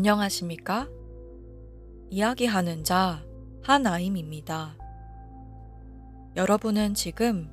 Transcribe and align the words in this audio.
안녕하십니까? 0.00 0.88
이야기하는 2.08 2.84
자 2.84 3.22
한아임입니다. 3.62 4.74
여러분은 6.36 6.94
지금 6.94 7.50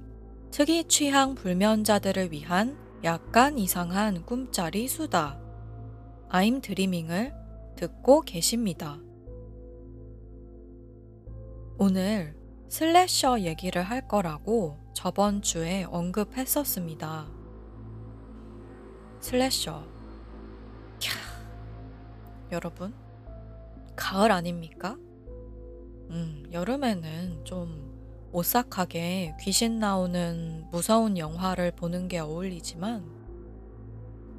특이 0.49 0.85
취향 0.85 1.35
불면자들을 1.35 2.31
위한 2.31 2.77
약간 3.03 3.57
이상한 3.57 4.25
꿈짜리 4.25 4.87
수다 4.87 5.37
아임 6.29 6.61
드리밍을 6.61 7.33
듣고 7.75 8.21
계십니다. 8.21 8.97
오늘 11.77 12.33
슬래셔 12.69 13.41
얘기를 13.41 13.83
할 13.83 14.07
거라고 14.07 14.77
저번 14.93 15.41
주에 15.41 15.83
언급했었습니다. 15.83 17.27
슬래셔. 19.19 19.83
캬. 20.99 21.36
여러분, 22.51 22.93
가을 23.95 24.31
아닙니까? 24.31 24.97
음, 26.09 26.43
여름에는 26.51 27.43
좀 27.43 28.29
오싹하게 28.31 29.35
귀신 29.41 29.79
나오는 29.79 30.65
무서운 30.71 31.17
영화를 31.17 31.71
보는 31.71 32.07
게 32.07 32.19
어울리지만, 32.19 33.05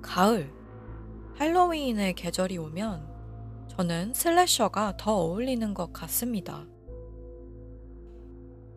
가을, 0.01 0.53
할로윈의 1.35 2.15
계절이 2.15 2.57
오면 2.59 3.09
저는 3.69 4.15
슬래셔가 4.15 4.97
더 4.97 5.15
어울리는 5.15 5.75
것 5.75 5.93
같습니다. 5.93 6.67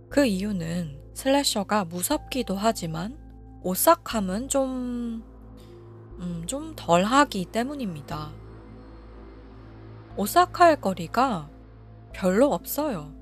그 0.10 0.26
이유는 0.26 1.00
슬래셔가 1.14 1.86
무섭기도 1.86 2.56
하지만 2.56 3.18
오싹함은 3.64 4.50
좀, 4.50 5.24
음, 6.20 6.44
좀 6.46 6.74
덜하기 6.76 7.46
때문입니다. 7.46 8.41
오싹할 10.18 10.82
거리가 10.82 11.50
별로 12.14 12.54
없어요. 12.54 13.14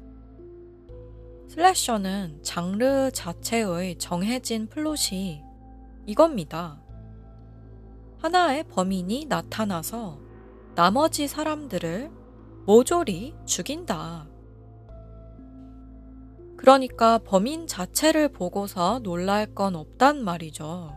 slasher는 1.49 2.39
장르 2.43 3.11
자체의 3.11 3.97
정해진 3.97 4.67
플롯이 4.67 5.43
이겁니다. 6.05 6.81
하나의 8.19 8.63
범인이 8.65 9.25
나타나서 9.25 10.19
나머지 10.75 11.27
사람들을 11.27 12.11
모조리 12.65 13.35
죽인다. 13.45 14.27
그러니까 16.57 17.19
범인 17.19 17.67
자체를 17.67 18.29
보고서 18.29 18.99
놀랄 18.99 19.53
건 19.55 19.75
없단 19.75 20.23
말이죠. 20.23 20.93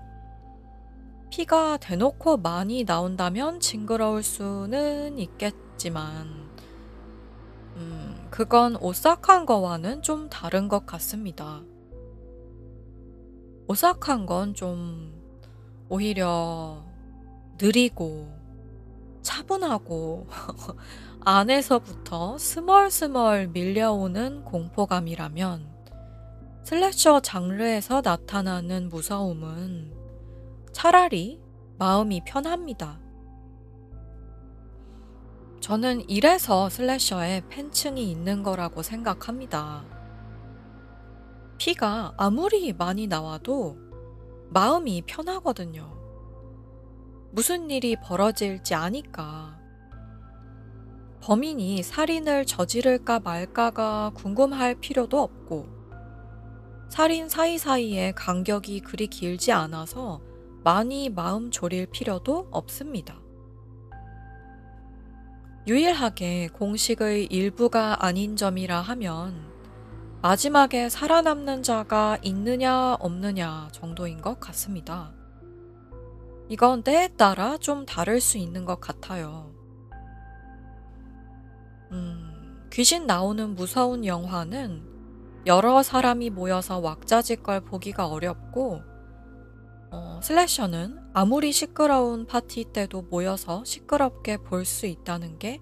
피가 1.30 1.78
대놓고 1.78 2.38
많이 2.38 2.84
나온다면 2.84 3.60
징그러울 3.60 4.22
수는 4.22 5.18
있겠 5.18 5.54
지만, 5.82 6.28
음, 7.74 8.28
그건 8.30 8.76
오싹한 8.76 9.46
거와는 9.46 10.02
좀 10.02 10.28
다른 10.28 10.68
것 10.68 10.86
같습니다. 10.86 11.60
오싹한 13.66 14.26
건 14.26 14.54
좀 14.54 15.12
오히려 15.88 16.84
느리고 17.60 18.32
차분하고 19.22 20.28
안에서부터 21.18 22.38
스멀스멀 22.38 23.48
밀려오는 23.48 24.44
공포감이라면 24.44 25.66
슬래셔 26.62 27.18
장르에서 27.18 28.02
나타나는 28.02 28.88
무서움은 28.88 29.92
차라리 30.70 31.40
마음이 31.76 32.22
편합니다. 32.24 33.00
저는 35.62 36.10
이래서 36.10 36.68
슬래셔에 36.68 37.44
팬층이 37.48 38.10
있는 38.10 38.42
거라고 38.42 38.82
생각합니다. 38.82 39.84
피가 41.56 42.14
아무리 42.16 42.72
많이 42.72 43.06
나와도 43.06 43.78
마음이 44.50 45.02
편하거든요. 45.06 45.96
무슨 47.30 47.70
일이 47.70 47.94
벌어질지 47.94 48.74
아니까. 48.74 49.56
범인이 51.20 51.84
살인을 51.84 52.44
저지를까 52.44 53.20
말까가 53.20 54.10
궁금할 54.14 54.74
필요도 54.80 55.22
없고, 55.22 55.68
살인 56.88 57.28
사이사이에 57.28 58.12
간격이 58.16 58.80
그리 58.80 59.06
길지 59.06 59.52
않아서 59.52 60.20
많이 60.64 61.08
마음 61.08 61.52
졸일 61.52 61.86
필요도 61.86 62.48
없습니다. 62.50 63.21
유일하게 65.64 66.48
공식의 66.48 67.26
일부가 67.26 68.04
아닌 68.04 68.34
점이라 68.34 68.80
하면 68.80 69.52
마지막에 70.20 70.88
살아남는 70.88 71.62
자가 71.62 72.18
있느냐 72.22 72.94
없느냐 72.94 73.68
정도인 73.70 74.20
것 74.20 74.40
같습니다. 74.40 75.14
이건 76.48 76.82
때에 76.82 77.08
따라 77.16 77.56
좀 77.58 77.86
다를 77.86 78.20
수 78.20 78.38
있는 78.38 78.64
것 78.64 78.80
같아요. 78.80 79.54
음, 81.92 82.68
귀신 82.72 83.06
나오는 83.06 83.54
무서운 83.54 84.04
영화는 84.04 84.82
여러 85.46 85.84
사람이 85.84 86.30
모여서 86.30 86.78
왁자지껄 86.78 87.60
보기가 87.62 88.08
어렵고, 88.08 88.82
어, 89.92 90.20
슬래셔는 90.22 90.98
아무리 91.12 91.52
시끄러운 91.52 92.26
파티 92.26 92.64
때도 92.64 93.02
모여서 93.02 93.62
시끄럽게 93.64 94.38
볼 94.38 94.64
수 94.64 94.86
있다는 94.86 95.38
게 95.38 95.60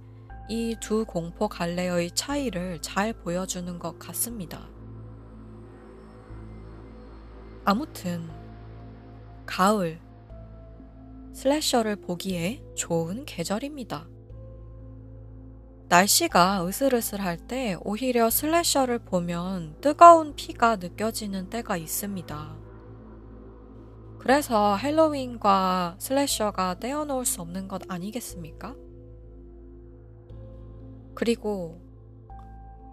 이 0.51 0.75
두 0.81 1.05
공포 1.05 1.47
갈래의 1.47 2.11
차이를 2.11 2.83
잘 2.83 3.13
보여주는 3.13 3.79
것 3.79 4.01
같습니다. 4.01 4.69
아무튼, 7.65 8.29
가을, 9.47 10.01
슬래셔를 11.33 11.95
보기에 11.97 12.65
좋은 12.75 13.25
계절입니다. 13.27 14.09
날씨가 15.89 16.67
으슬으슬할 16.67 17.37
때 17.37 17.77
오히려 17.85 18.29
슬래셔를 18.29 18.99
보면 18.99 19.77
뜨거운 19.81 20.35
피가 20.35 20.77
느껴지는 20.77 21.49
때가 21.49 21.77
있습니다. 21.77 22.60
그래서 24.21 24.77
헬로윈과 24.77 25.97
슬래셔가 25.99 26.79
떼어놓을 26.79 27.25
수 27.25 27.41
없는 27.41 27.69
것 27.69 27.83
아니겠습니까? 27.89 28.77
그리고 31.15 31.81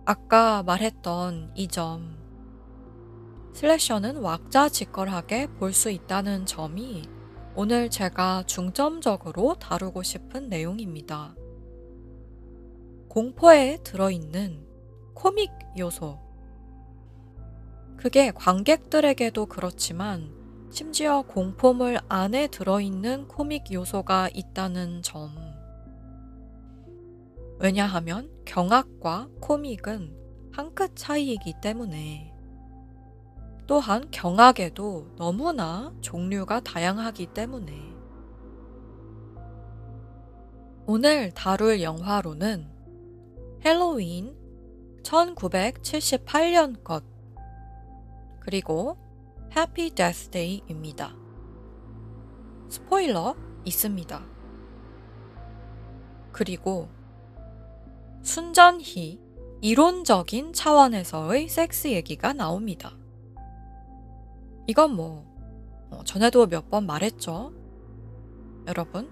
아까 0.05 0.63
말했던 0.63 1.51
이 1.55 1.67
점, 1.67 2.17
슬래셔는 3.53 4.17
왁자지껄하게 4.17 5.47
볼 5.55 5.73
수 5.73 5.91
있다는 5.91 6.45
점이 6.45 7.03
오늘 7.55 7.89
제가 7.89 8.43
중점적으로 8.45 9.55
다루고 9.55 10.03
싶은 10.03 10.47
내용입니다. 10.47 11.35
공포에 13.09 13.79
들어있는 13.83 14.65
코믹 15.13 15.51
요소. 15.77 16.19
그게 17.97 18.31
관객들에게도 18.31 19.47
그렇지만 19.47 20.36
심지어 20.69 21.21
공포물 21.23 21.97
안에 22.09 22.47
들어있는 22.47 23.27
코믹 23.27 23.71
요소가 23.71 24.29
있다는 24.33 25.01
점. 25.01 25.31
왜냐하면 27.59 28.29
경악과 28.45 29.29
코믹은 29.39 30.15
한 30.51 30.73
끗 30.73 30.95
차이이기 30.95 31.55
때문에 31.61 32.33
또한 33.67 34.07
경악에도 34.11 35.07
너무나 35.17 35.93
종류가 36.01 36.61
다양하기 36.61 37.27
때문에 37.27 37.73
오늘 40.87 41.31
다룰 41.31 41.81
영화로는 41.81 42.67
헬로윈 43.65 44.35
1978년 45.03 46.83
것 46.83 47.03
그리고 48.39 48.97
Happy 49.55 49.95
Death 49.95 50.35
Day입니다. 50.35 51.15
스포일러 52.69 53.35
있습니다. 53.65 54.25
그리고 56.31 56.89
순전히 58.21 59.19
이론적인 59.61 60.53
차원에서의 60.53 61.47
섹스 61.49 61.87
얘기가 61.87 62.33
나옵니다. 62.33 62.95
이건 64.67 64.95
뭐, 64.95 65.25
어, 65.89 66.03
전에도 66.03 66.45
몇 66.45 66.69
번 66.69 66.85
말했죠. 66.85 67.53
여러분, 68.67 69.09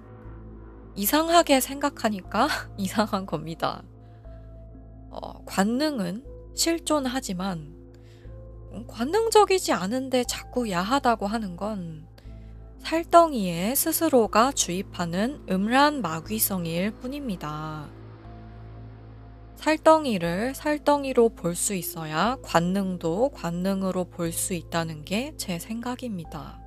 이상하게 0.95 1.61
생각하니까 1.61 2.47
이상한 2.77 3.25
겁니다. 3.25 3.83
어, 5.09 5.43
관능은 5.45 6.25
실존하지만 6.53 7.57
음, 7.57 7.74
관능적이지 8.87 9.71
않은데 9.71 10.23
자꾸 10.25 10.69
야하다고 10.69 11.27
하는 11.27 11.55
건 11.55 12.05
살덩이에 12.79 13.73
스스로가 13.73 14.51
주입하는 14.51 15.43
음란 15.49 16.01
마귀성일 16.01 16.91
뿐입니다. 16.91 17.87
살덩이를 19.55 20.53
살덩이로 20.53 21.29
볼 21.29 21.55
수 21.55 21.73
있어야 21.73 22.37
관능도 22.43 23.29
관능으로 23.29 24.05
볼 24.05 24.31
수 24.31 24.53
있다는 24.53 25.05
게 25.05 25.33
제 25.37 25.57
생각입니다. 25.57 26.59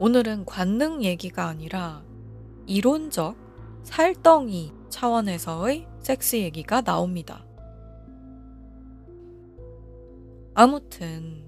오늘은 0.00 0.44
관능 0.46 1.04
얘기가 1.04 1.46
아니라 1.46 2.02
이론적 2.66 3.36
살덩이 3.84 4.72
차원에서의 4.90 5.86
섹스 6.00 6.36
얘기가 6.36 6.80
나옵니다. 6.82 7.44
아무튼 10.60 11.44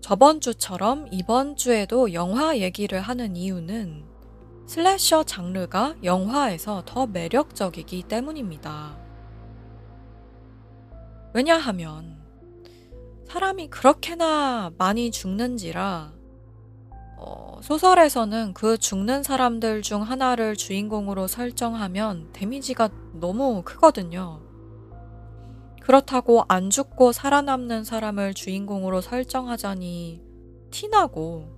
저번 0.00 0.40
주처럼 0.40 1.08
이번 1.10 1.56
주에도 1.56 2.14
영화 2.14 2.56
얘기를 2.56 2.98
하는 2.98 3.36
이유는 3.36 4.06
슬래셔 4.66 5.24
장르가 5.24 5.96
영화에서 6.02 6.84
더 6.86 7.06
매력적이기 7.06 8.04
때문입니다. 8.04 8.96
왜냐하면 11.34 12.16
사람이 13.26 13.68
그렇게나 13.68 14.72
많이 14.78 15.10
죽는지라 15.10 16.14
어, 17.18 17.60
소설에서는 17.60 18.54
그 18.54 18.78
죽는 18.78 19.22
사람들 19.22 19.82
중 19.82 20.00
하나를 20.00 20.56
주인공으로 20.56 21.26
설정하면 21.26 22.30
데미지가 22.32 22.88
너무 23.20 23.60
크거든요. 23.62 24.51
그렇다고 25.82 26.44
안 26.46 26.70
죽고 26.70 27.10
살아남는 27.10 27.82
사람을 27.82 28.34
주인공으로 28.34 29.00
설정하자니 29.00 30.22
티나고 30.70 31.48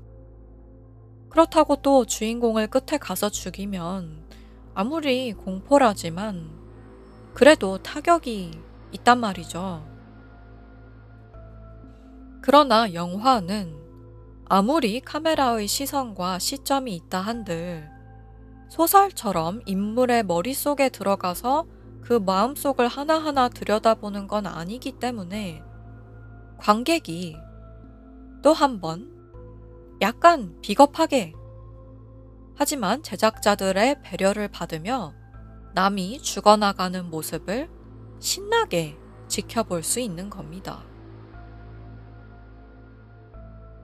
그렇다고 1.29 1.77
또 1.77 2.07
주인공을 2.07 2.69
끝에 2.69 2.99
가서 2.99 3.29
죽이면 3.29 4.25
아무리 4.73 5.35
공포라지만 5.35 6.51
그래도 7.35 7.77
타격이 7.77 8.59
있단 8.93 9.21
말이죠. 9.21 9.87
그러나 12.41 12.95
영화는 12.95 13.77
아무리 14.47 15.01
카메라의 15.01 15.67
시선과 15.67 16.39
시점이 16.39 16.95
있다 16.97 17.21
한들 17.21 17.91
소설처럼 18.71 19.61
인물의 19.67 20.23
머릿속에 20.23 20.89
들어가서 20.89 21.67
그 22.05 22.13
마음속을 22.15 22.87
하나하나 22.87 23.49
들여다보는 23.49 24.27
건 24.29 24.47
아니기 24.47 24.93
때문에 24.93 25.63
관객이 26.59 27.37
또 28.43 28.53
한 28.53 28.81
번 28.81 29.11
약간 30.03 30.61
비겁하게 30.61 31.33
하지만 32.57 33.03
제작자들의 33.03 34.03
배려를 34.03 34.49
받으며 34.49 35.15
남이 35.75 36.21
죽어나가는 36.21 37.09
모습을 37.11 37.71
신나게 38.21 38.99
지켜볼 39.29 39.83
수 39.83 39.99
있는 39.99 40.29
겁니다. 40.31 40.85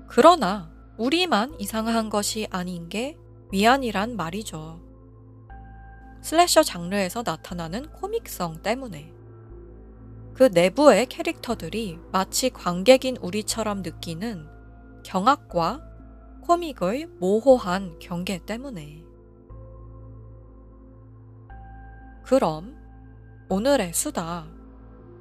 그러나 0.08 0.70
우리만 0.98 1.58
이상한 1.58 2.10
것이 2.10 2.46
아닌 2.50 2.88
게 2.88 3.16
위안이란 3.50 4.16
말이죠. 4.16 4.89
슬래셔 6.22 6.62
장르에서 6.62 7.22
나타나는 7.24 7.90
코믹성 7.92 8.62
때문에 8.62 9.12
그 10.34 10.44
내부의 10.44 11.06
캐릭터들이 11.06 11.98
마치 12.12 12.50
관객인 12.50 13.16
우리처럼 13.18 13.82
느끼는 13.82 14.46
경악과 15.04 15.82
코믹의 16.42 17.06
모호한 17.18 17.98
경계 17.98 18.38
때문에 18.38 19.04
그럼 22.24 22.76
오늘의 23.48 23.92
수다 23.92 24.46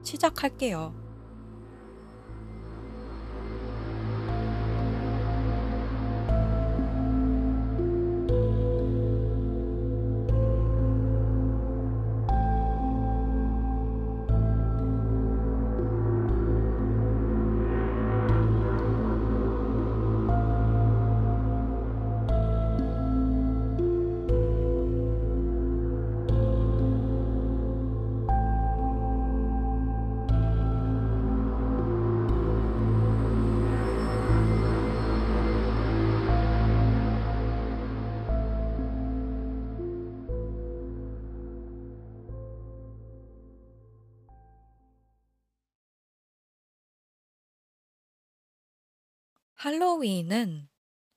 시작할게요. 0.04 1.09
할로윈은 49.60 50.70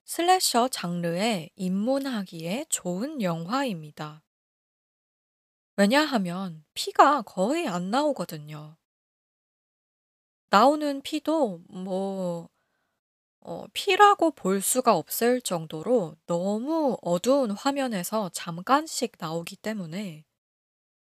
슬래셔 0.04 0.66
장르에 0.66 1.50
입문하기에 1.54 2.66
좋은 2.68 3.22
영화입니다. 3.22 4.24
왜냐하면 5.76 6.64
피가 6.74 7.22
거의 7.22 7.68
안 7.68 7.92
나오거든요. 7.92 8.76
나오는 10.50 11.00
피도 11.02 11.62
뭐, 11.68 12.48
어, 13.42 13.64
피라고 13.72 14.32
볼 14.32 14.60
수가 14.60 14.96
없을 14.96 15.40
정도로 15.40 16.16
너무 16.26 16.98
어두운 17.00 17.52
화면에서 17.52 18.28
잠깐씩 18.30 19.12
나오기 19.20 19.54
때문에 19.54 20.24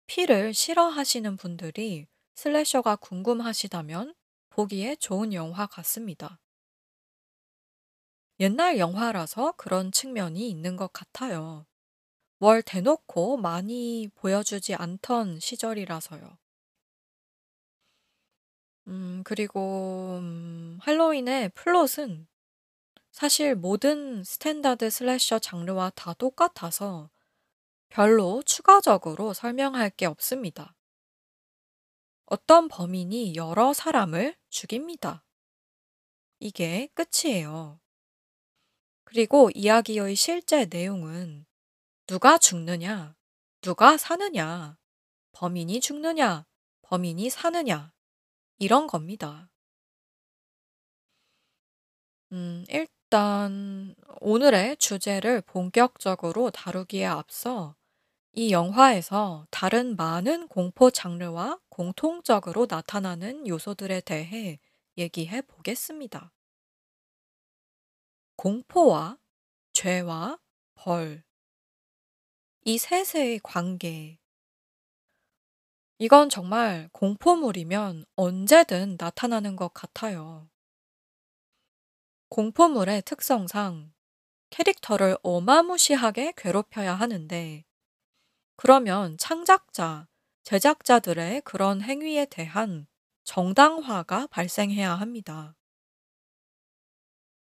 피를 0.06 0.52
싫어하시는 0.52 1.38
분들이 1.38 2.08
slasher가 2.34 2.96
궁금하시다면 2.96 4.14
보기에 4.50 4.96
좋은 4.96 5.32
영화 5.32 5.66
같습니다. 5.66 6.41
옛날 8.42 8.76
영화라서 8.76 9.52
그런 9.52 9.92
측면이 9.92 10.50
있는 10.50 10.74
것 10.74 10.92
같아요. 10.92 11.64
뭘 12.38 12.60
대놓고 12.60 13.36
많이 13.36 14.08
보여주지 14.16 14.74
않던 14.74 15.38
시절이라서요. 15.38 16.38
음, 18.88 19.22
그리고, 19.24 20.16
음, 20.18 20.76
할로윈의 20.80 21.50
플롯은 21.50 22.26
사실 23.12 23.54
모든 23.54 24.24
standard 24.24 24.90
slasher 24.90 25.38
장르와 25.38 25.90
다 25.90 26.12
똑같아서 26.12 27.10
별로 27.90 28.42
추가적으로 28.42 29.34
설명할 29.34 29.90
게 29.90 30.06
없습니다. 30.06 30.74
어떤 32.26 32.66
범인이 32.66 33.36
여러 33.36 33.72
사람을 33.72 34.36
죽입니다. 34.48 35.22
이게 36.40 36.88
끝이에요. 36.94 37.81
그리고 39.12 39.50
이야기의 39.54 40.16
실제 40.16 40.64
내용은 40.64 41.44
누가 42.06 42.38
죽느냐, 42.38 43.14
누가 43.60 43.98
사느냐, 43.98 44.78
범인이 45.32 45.80
죽느냐, 45.80 46.46
범인이 46.80 47.28
사느냐, 47.28 47.92
이런 48.58 48.86
겁니다. 48.86 49.50
음, 52.32 52.64
일단 52.70 53.94
오늘의 54.22 54.78
주제를 54.78 55.42
본격적으로 55.42 56.50
다루기에 56.50 57.04
앞서 57.04 57.76
이 58.32 58.50
영화에서 58.50 59.46
다른 59.50 59.94
많은 59.94 60.48
공포 60.48 60.90
장르와 60.90 61.60
공통적으로 61.68 62.66
나타나는 62.66 63.46
요소들에 63.46 64.00
대해 64.00 64.58
얘기해 64.96 65.42
보겠습니다. 65.42 66.32
공포와 68.42 69.18
죄와 69.72 70.36
벌. 70.74 71.22
이 72.64 72.76
셋의 72.76 73.38
관계. 73.44 74.18
이건 75.98 76.28
정말 76.28 76.88
공포물이면 76.90 78.04
언제든 78.16 78.96
나타나는 78.98 79.54
것 79.54 79.72
같아요. 79.72 80.50
공포물의 82.30 83.02
특성상 83.02 83.92
캐릭터를 84.50 85.16
어마무시하게 85.22 86.32
괴롭혀야 86.36 86.94
하는데, 86.94 87.64
그러면 88.56 89.16
창작자, 89.18 90.08
제작자들의 90.42 91.42
그런 91.42 91.80
행위에 91.80 92.26
대한 92.26 92.88
정당화가 93.22 94.26
발생해야 94.26 94.96
합니다. 94.96 95.54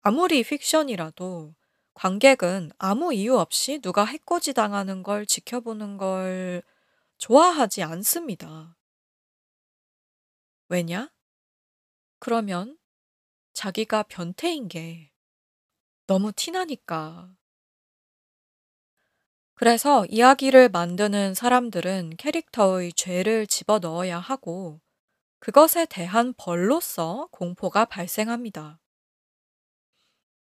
아무리 0.02 0.42
픽션이라도 0.42 1.54
관객은 1.92 2.70
아무 2.78 3.12
이유 3.12 3.36
없이 3.36 3.80
누가 3.80 4.06
해코지 4.06 4.54
당하는 4.54 5.02
걸 5.02 5.26
지켜보는 5.26 5.98
걸 5.98 6.62
좋아하지 7.18 7.82
않습니다. 7.82 8.78
왜냐? 10.70 11.10
그러면 12.18 12.78
자기가 13.52 14.04
변태인 14.04 14.68
게 14.68 15.12
너무 16.06 16.32
티나니까. 16.32 17.36
그래서 19.54 20.06
이야기를 20.06 20.70
만드는 20.70 21.34
사람들은 21.34 22.16
캐릭터의 22.16 22.94
죄를 22.94 23.46
집어 23.46 23.78
넣어야 23.78 24.18
하고 24.18 24.80
그것에 25.40 25.84
대한 25.84 26.32
벌로서 26.38 27.28
공포가 27.30 27.84
발생합니다. 27.84 28.79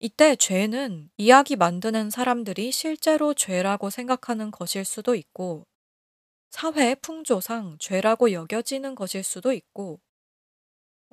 이때 0.04 0.36
죄는 0.36 1.10
이야기 1.16 1.56
만드는 1.56 2.10
사람들이 2.10 2.74
실제로 2.74 3.34
죄라고 3.34 3.90
생각하는 3.90 4.52
것일 4.52 4.84
수도 4.84 5.16
있고 5.16 5.66
사회 6.50 6.94
풍조상 6.94 7.78
죄라고 7.80 8.34
여겨지는 8.34 8.96
것일 8.96 9.24
수도 9.24 9.54
있고 9.54 10.02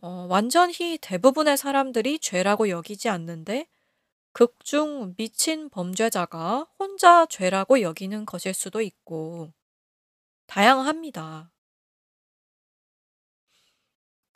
어, 0.02 0.26
완전히 0.28 0.98
대부분의 1.00 1.56
사람들이 1.56 2.18
죄라고 2.18 2.68
여기지 2.68 3.08
않는데 3.08 3.68
극중 4.32 5.14
미친 5.16 5.70
범죄자가 5.70 6.66
혼자 6.76 7.26
죄라고 7.26 7.82
여기는 7.82 8.26
것일 8.26 8.54
수도 8.54 8.80
있고 8.80 9.52
다양합니다. 10.48 11.52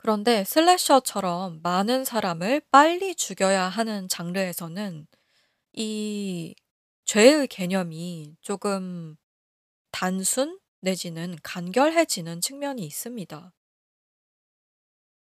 그런데 0.05 0.43
슬래셔처럼 0.43 1.61
많은 1.63 2.05
사람을 2.05 2.61
빨리 2.69 3.15
죽여야 3.15 3.63
하는 3.63 4.07
장르에서는 4.07 5.07
이 5.73 6.53
죄의 7.05 7.47
개념이 7.47 8.35
조금 8.41 9.15
단순 9.89 10.59
내지는 10.81 11.35
간결해지는 11.41 12.39
측면이 12.39 12.85
있습니다. 12.85 13.51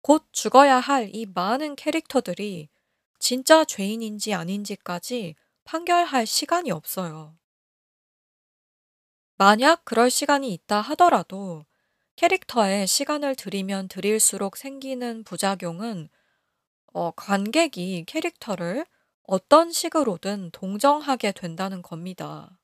곧 0.00 0.28
죽어야 0.30 0.78
할 0.78 1.10
이 1.12 1.26
많은 1.26 1.74
캐릭터들이 1.74 2.68
진짜 3.18 3.64
죄인인지 3.64 4.32
아닌지까지 4.32 5.34
판결할 5.64 6.24
시간이 6.24 6.70
없어요. 6.70 7.36
만약 9.38 9.84
그럴 9.84 10.08
시간이 10.08 10.52
있다 10.52 10.80
하더라도 10.82 11.64
캐릭터에 12.18 12.84
시간을 12.84 13.36
들이면 13.36 13.86
들일수록 13.86 14.56
생기는 14.56 15.22
부작용은 15.22 16.08
어, 16.92 17.12
관객이 17.12 18.06
캐릭터를 18.08 18.84
어떤 19.22 19.70
식으로든 19.70 20.50
동정하게 20.50 21.30
된다는 21.30 21.80
겁니다. 21.80 22.58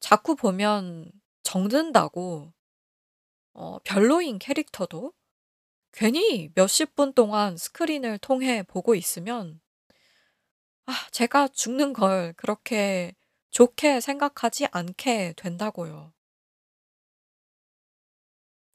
자꾸 0.00 0.34
보면 0.34 1.12
정든다고 1.44 2.52
어, 3.54 3.78
별로인 3.84 4.40
캐릭터도 4.40 5.12
괜히 5.92 6.50
몇십 6.56 6.96
분 6.96 7.12
동안 7.12 7.56
스크린을 7.56 8.18
통해 8.18 8.64
보고 8.64 8.96
있으면 8.96 9.60
아, 10.86 10.92
제가 11.12 11.46
죽는 11.46 11.92
걸 11.92 12.32
그렇게 12.36 13.14
좋게 13.52 14.00
생각하지 14.00 14.66
않게 14.72 15.34
된다고요. 15.36 16.12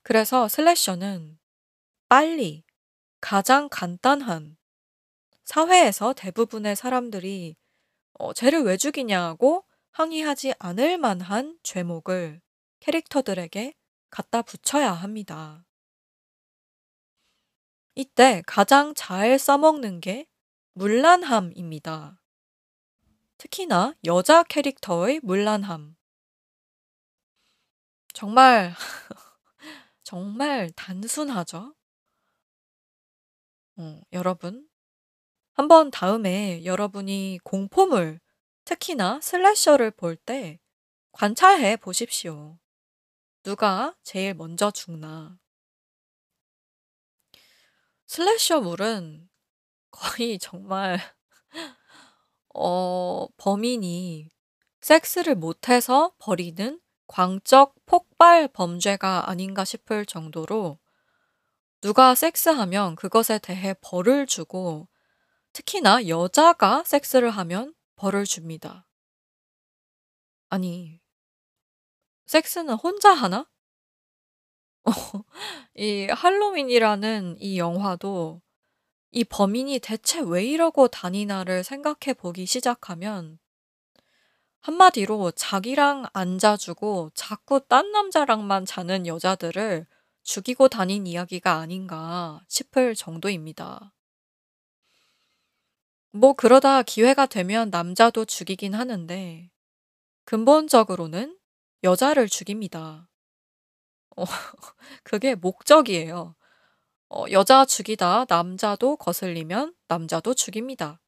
그래서 0.07 0.47
슬래셔는 0.47 1.37
빨리 2.07 2.63
가장 3.19 3.67
간단한 3.67 4.55
사회에서 5.43 6.13
대부분의 6.13 6.77
사람들이 6.77 7.57
어, 8.13 8.31
쟤를 8.31 8.63
왜 8.63 8.77
죽이냐고 8.77 9.65
항의하지 9.91 10.53
않을 10.59 10.97
만한 10.97 11.59
죄목을 11.61 12.39
캐릭터들에게 12.79 13.73
갖다 14.09 14.43
붙여야 14.43 14.93
합니다. 14.93 15.65
이때 17.93 18.41
가장 18.47 18.93
잘 18.95 19.37
써먹는 19.37 19.99
게 19.99 20.25
물란함입니다. 20.71 22.17
특히나 23.37 23.93
여자 24.05 24.43
캐릭터의 24.43 25.19
물란함. 25.21 25.97
정말, 28.13 28.73
정말 30.07 30.71
단순하죠? 30.71 31.75
어, 33.75 34.01
여러분. 34.13 34.65
한번 35.51 35.91
다음에 35.91 36.63
여러분이 36.63 37.39
공포물, 37.43 38.21
특히나 38.63 39.19
슬래셔를 39.19 39.91
볼 39.91 40.15
때 40.15 40.61
관찰해 41.11 41.75
보십시오. 41.75 42.57
누가 43.43 43.97
제일 44.01 44.33
먼저 44.33 44.71
죽나. 44.71 45.37
슬래셔물은 48.05 49.29
거의 49.91 50.39
정말 50.39 50.99
어 52.55 53.27
범인이 53.35 54.29
섹스를 54.79 55.35
못해서 55.35 56.15
벌이는 56.17 56.79
광적 57.07 57.75
폭발 57.85 58.47
범죄가 58.47 59.29
아닌가 59.29 59.65
싶을 59.65 60.05
정도로 60.05 60.77
누가 61.81 62.15
섹스하면 62.15 62.95
그것에 62.95 63.39
대해 63.39 63.73
벌을 63.81 64.25
주고 64.25 64.87
특히나 65.53 66.07
여자가 66.07 66.83
섹스를 66.83 67.29
하면 67.31 67.73
벌을 67.95 68.25
줍니다. 68.25 68.87
아니, 70.49 71.01
섹스는 72.25 72.75
혼자 72.75 73.11
하나? 73.11 73.49
이 75.75 76.07
할로윈이라는 76.09 77.37
이 77.39 77.57
영화도 77.57 78.41
이 79.11 79.23
범인이 79.23 79.79
대체 79.79 80.19
왜 80.19 80.45
이러고 80.45 80.87
다니나를 80.87 81.63
생각해 81.63 82.13
보기 82.17 82.45
시작하면 82.45 83.39
한마디로 84.67 85.31
자기랑 85.31 86.07
안 86.11 86.37
자주고 86.37 87.11
자꾸 87.15 87.61
딴 87.69 87.89
남자랑만 87.93 88.65
자는 88.65 89.07
여자들을 89.07 89.87
죽이고 90.23 90.67
다닌 90.67 91.07
이야기가 91.07 91.53
아닌가 91.53 92.41
싶을 92.49 92.93
정도입니다. 92.93 93.93
뭐 96.11 96.33
그러다 96.33 96.83
기회가 96.83 97.27
되면 97.27 97.69
남자도 97.69 98.25
죽이긴 98.25 98.73
하는데 98.73 99.49
근본적으로는 100.25 101.39
여자를 101.85 102.27
죽입니다. 102.27 103.07
어 104.17 104.25
그게 105.03 105.35
목적이에요. 105.35 106.35
어 107.07 107.25
여자 107.31 107.63
죽이다 107.63 108.25
남자도 108.27 108.97
거슬리면 108.97 109.75
남자도 109.87 110.33
죽입니다. 110.33 110.99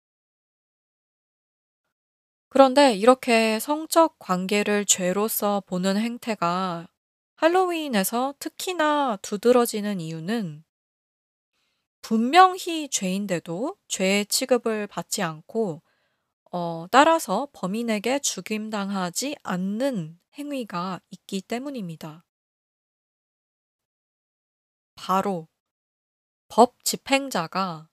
그런데 2.50 2.94
이렇게 2.96 3.60
성적 3.60 4.18
관계를 4.20 4.86
죄로서 4.86 5.62
보는 5.66 5.98
행태가 5.98 6.88
할로윈에서 7.36 8.36
특히나 8.40 9.18
두드러지는 9.22 10.00
이유는 10.00 10.64
분명히 12.02 12.90
죄인데도 12.90 13.78
죄의 13.88 14.26
취급을 14.26 14.88
받지 14.88 15.22
않고 15.22 15.82
어 16.52 16.88
따라서 16.92 17.48
범인에게 17.54 18.20
죽임당하지 18.20 19.38
않는 19.44 20.20
행위가 20.38 21.02
있기 21.12 21.42
때문입니다. 21.42 22.26
바로 24.96 25.48
법 26.48 26.84
집행자가 26.84 27.90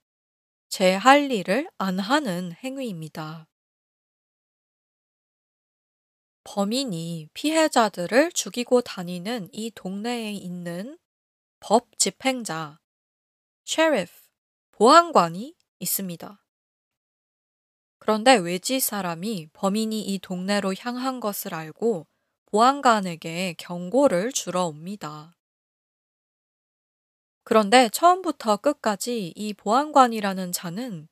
제 0.69 0.95
할 0.97 1.31
일을 1.31 1.71
안 1.79 1.99
하는 1.99 2.53
행위입니다. 2.53 3.47
범인이 6.49 7.29
피해자들을 7.35 8.31
죽이고 8.31 8.81
다니는 8.81 9.49
이 9.51 9.73
동네에 9.75 10.33
있는 10.33 10.97
법 11.59 11.99
집행자, 11.99 12.79
셰리프, 13.65 14.13
보안관이 14.71 15.57
있습니다. 15.81 16.45
그런데 17.99 18.37
외지 18.37 18.79
사람이 18.79 19.49
범인이 19.55 20.01
이 20.01 20.21
동네로 20.21 20.75
향한 20.79 21.19
것을 21.19 21.53
알고 21.53 22.07
보안관에게 22.45 23.57
경고를 23.59 24.31
주러 24.31 24.67
옵니다. 24.67 25.37
그런데 27.43 27.89
처음부터 27.89 28.59
끝까지 28.59 29.33
이 29.35 29.53
보안관이라는 29.53 30.53
자는 30.53 31.09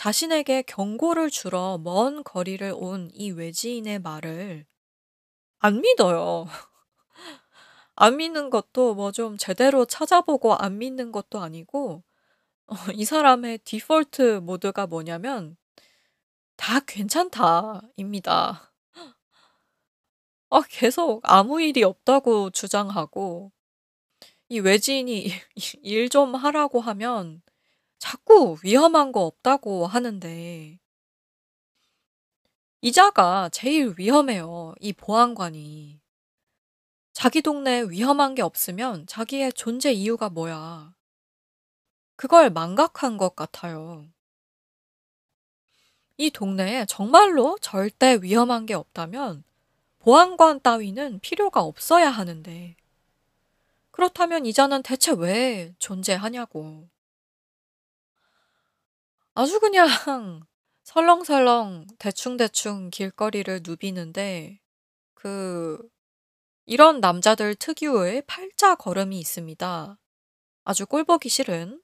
자신에게 0.00 0.62
경고를 0.62 1.28
주러 1.28 1.76
먼 1.76 2.24
거리를 2.24 2.72
온 2.74 3.10
이 3.12 3.32
외지인의 3.32 3.98
말을 3.98 4.64
안 5.60 5.80
믿어요. 5.82 6.46
안 7.94 8.16
믿는 8.16 8.50
것도 8.50 8.94
뭐 8.94 9.12
좀 9.12 9.36
제대로 9.36 9.84
찾아보고 9.84 10.54
안 10.54 10.78
믿는 10.78 11.12
것도 11.12 11.40
아니고 11.40 12.02
어 12.68 12.74
이 12.94 13.04
사람의 13.04 13.58
디폴트 13.60 14.40
모드가 14.44 14.86
뭐냐면 14.88 15.56
"다 16.56 16.78
괜찮다."입니다. 16.86 18.72
아 20.50 20.62
계속 20.68 21.20
아무 21.24 21.60
일이 21.60 21.82
없다고 21.84 22.50
주장하고 22.50 23.52
이 24.48 24.60
외지인이 24.60 25.30
일 25.82 26.08
좀 26.10 26.34
하라고 26.34 26.80
하면 26.80 27.42
자꾸 28.00 28.56
위험한 28.64 29.12
거 29.12 29.20
없다고 29.20 29.86
하는데 29.86 30.80
이자가 32.80 33.50
제일 33.52 33.94
위험해요, 33.98 34.74
이 34.80 34.94
보안관이. 34.94 36.00
자기 37.12 37.42
동네에 37.42 37.82
위험한 37.82 38.34
게 38.34 38.40
없으면 38.40 39.06
자기의 39.06 39.52
존재 39.52 39.92
이유가 39.92 40.30
뭐야. 40.30 40.94
그걸 42.16 42.48
망각한 42.48 43.18
것 43.18 43.36
같아요. 43.36 44.08
이 46.16 46.30
동네에 46.30 46.86
정말로 46.86 47.58
절대 47.60 48.18
위험한 48.22 48.64
게 48.64 48.72
없다면 48.72 49.44
보안관 49.98 50.60
따위는 50.60 51.20
필요가 51.20 51.60
없어야 51.60 52.08
하는데 52.08 52.76
그렇다면 53.90 54.46
이자는 54.46 54.82
대체 54.82 55.12
왜 55.12 55.74
존재하냐고. 55.78 56.88
아주 59.40 59.58
그냥 59.58 59.88
설렁설렁 60.82 61.86
대충대충 61.98 62.90
길거리를 62.90 63.62
누비는데 63.64 64.60
그 65.14 65.80
이런 66.66 67.00
남자들 67.00 67.54
특유의 67.54 68.24
팔자 68.26 68.74
걸음이 68.74 69.18
있습니다. 69.18 69.98
아주 70.64 70.84
꼴 70.84 71.04
보기 71.04 71.30
싫은. 71.30 71.82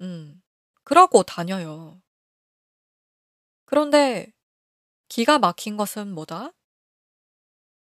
음. 0.00 0.42
그러고 0.82 1.22
다녀요. 1.22 2.02
그런데 3.64 4.32
기가 5.06 5.38
막힌 5.38 5.76
것은 5.76 6.12
뭐다? 6.12 6.52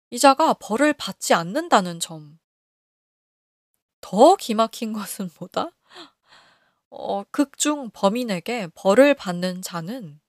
이자가 0.09 0.55
벌을 0.55 0.93
받지 0.93 1.35
않는다는 1.35 1.99
점. 1.99 2.39
더 4.01 4.35
기막힌 4.35 4.93
것은 4.93 5.29
뭐다? 5.39 5.76
어 6.89 7.23
극중 7.31 7.89
범인에게 7.91 8.69
벌을 8.73 9.13
받는 9.13 9.61
자는 9.61 10.19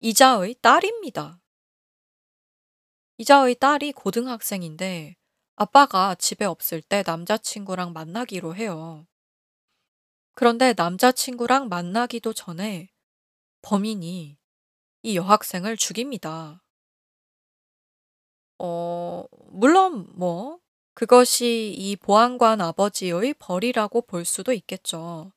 이자의 0.00 0.56
딸입니다. 0.62 1.40
이자의 3.18 3.56
딸이 3.56 3.92
고등학생인데 3.92 5.16
아빠가 5.56 6.14
집에 6.14 6.44
없을 6.44 6.80
때 6.80 7.02
남자친구랑 7.06 7.92
만나기로 7.92 8.56
해요. 8.56 9.06
그런데 10.34 10.72
남자친구랑 10.76 11.68
만나기도 11.68 12.32
전에 12.32 12.90
범인이 13.60 14.38
이 15.02 15.16
여학생을 15.16 15.76
죽입니다. 15.76 16.64
어 18.58 19.24
물론 19.50 20.08
뭐 20.14 20.58
그것이 20.94 21.74
이 21.76 21.96
보안관 21.96 22.60
아버지의 22.60 23.34
벌이라고 23.34 24.02
볼 24.02 24.24
수도 24.24 24.52
있겠죠. 24.52 25.32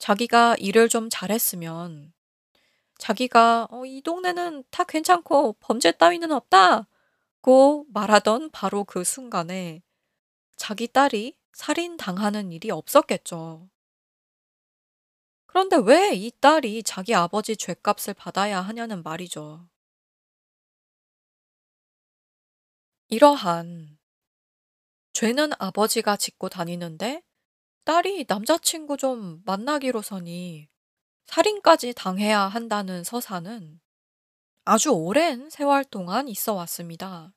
자기가 0.00 0.56
일을 0.58 0.88
좀 0.88 1.08
잘했으면 1.10 2.12
자기가 2.98 3.68
"어 3.70 3.84
이 3.86 4.02
동네는 4.02 4.64
다 4.70 4.84
괜찮고 4.84 5.56
범죄 5.60 5.92
따위는 5.92 6.32
없다."고 6.32 7.86
말하던 7.92 8.50
바로 8.52 8.84
그 8.84 9.04
순간에 9.04 9.82
자기 10.56 10.88
딸이 10.88 11.36
살인 11.54 11.96
당하는 11.98 12.52
일이 12.52 12.70
없었겠죠. 12.70 13.68
그런데 15.46 15.76
왜 15.76 16.14
이 16.14 16.30
딸이 16.40 16.82
자기 16.82 17.14
아버지 17.14 17.54
죗값을 17.54 18.14
받아야 18.14 18.62
하냐는 18.62 19.02
말이죠. 19.02 19.68
이러한 23.08 23.98
죄는 25.12 25.52
아버지가 25.60 26.16
짓고 26.16 26.48
다니는데 26.48 27.22
딸이 27.84 28.26
남자친구 28.28 28.96
좀 28.96 29.42
만나기로서니 29.44 30.68
살인까지 31.26 31.94
당해야 31.94 32.40
한다는 32.40 33.04
서사는 33.04 33.80
아주 34.64 34.90
오랜 34.90 35.48
세월 35.48 35.84
동안 35.84 36.28
있어 36.28 36.54
왔습니다. 36.54 37.32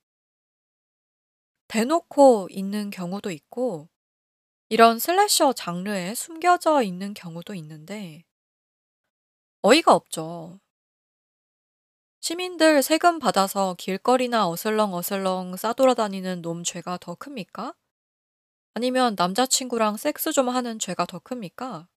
대놓고 1.68 2.50
있는 2.52 2.90
경우도 2.90 3.32
있고 3.32 3.90
이런 4.70 5.00
슬래셔 5.00 5.54
장르에 5.54 6.14
숨겨져 6.14 6.84
있는 6.84 7.14
경우도 7.14 7.54
있는데 7.56 8.24
어이가 9.62 9.94
없죠. 9.94 10.60
시민들 12.20 12.82
세금 12.84 13.20
받아서 13.20 13.76
길거리나 13.78 14.48
어슬렁어슬렁 14.50 15.56
싸돌아다니는 15.58 16.42
놈 16.42 16.64
죄가 16.64 16.98
더 16.98 17.16
큽니까? 17.16 17.74
아니면 18.76 19.16
남자친구랑 19.18 19.98
섹스 19.98 20.32
좀 20.32 20.50
하는 20.50 20.80
죄가 20.80 21.06
더 21.06 21.20
큽니까? 21.20 21.88